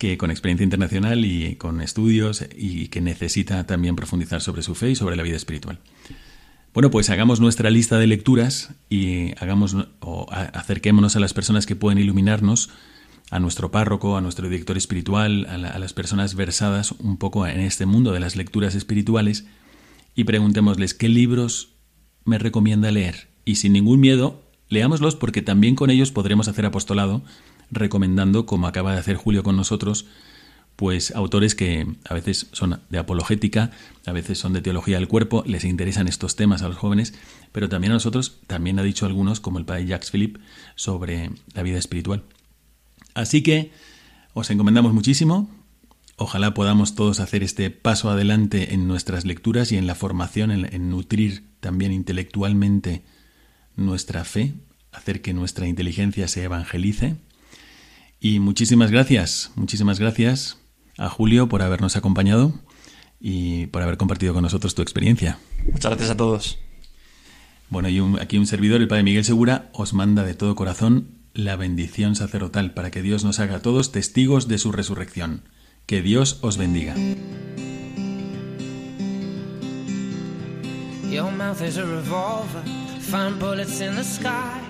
[0.00, 4.92] que con experiencia internacional y con estudios y que necesita también profundizar sobre su fe
[4.92, 5.78] y sobre la vida espiritual.
[6.72, 11.76] Bueno, pues hagamos nuestra lista de lecturas y hagamos o acerquémonos a las personas que
[11.76, 12.70] pueden iluminarnos,
[13.30, 17.60] a nuestro párroco, a nuestro director espiritual, a, a las personas versadas un poco en
[17.60, 19.44] este mundo de las lecturas espirituales
[20.14, 21.74] y preguntémosles qué libros
[22.24, 23.28] me recomienda leer.
[23.44, 27.22] Y sin ningún miedo, leámoslos porque también con ellos podremos hacer apostolado
[27.70, 30.06] recomendando, como acaba de hacer Julio con nosotros,
[30.80, 33.70] pues autores que a veces son de apologética,
[34.06, 37.12] a veces son de teología del cuerpo, les interesan estos temas a los jóvenes,
[37.52, 40.40] pero también a nosotros, también ha dicho algunos, como el padre Jacques Philippe,
[40.76, 42.22] sobre la vida espiritual.
[43.12, 43.72] Así que
[44.32, 45.50] os encomendamos muchísimo,
[46.16, 50.72] ojalá podamos todos hacer este paso adelante en nuestras lecturas y en la formación, en,
[50.72, 53.02] en nutrir también intelectualmente
[53.76, 54.54] nuestra fe,
[54.92, 57.16] hacer que nuestra inteligencia se evangelice
[58.20, 60.58] y muchísimas gracias, muchísimas gracias
[60.98, 62.52] a Julio por habernos acompañado
[63.18, 65.38] y por haber compartido con nosotros tu experiencia.
[65.64, 66.58] Muchas gracias a todos.
[67.70, 71.08] Bueno, y un, aquí un servidor, el Padre Miguel Segura, os manda de todo corazón
[71.34, 75.42] la bendición sacerdotal para que Dios nos haga a todos testigos de su resurrección.
[75.86, 76.94] Que Dios os bendiga.
[81.10, 82.62] Your mouth is a revolver,
[83.00, 84.69] find bullets in the sky.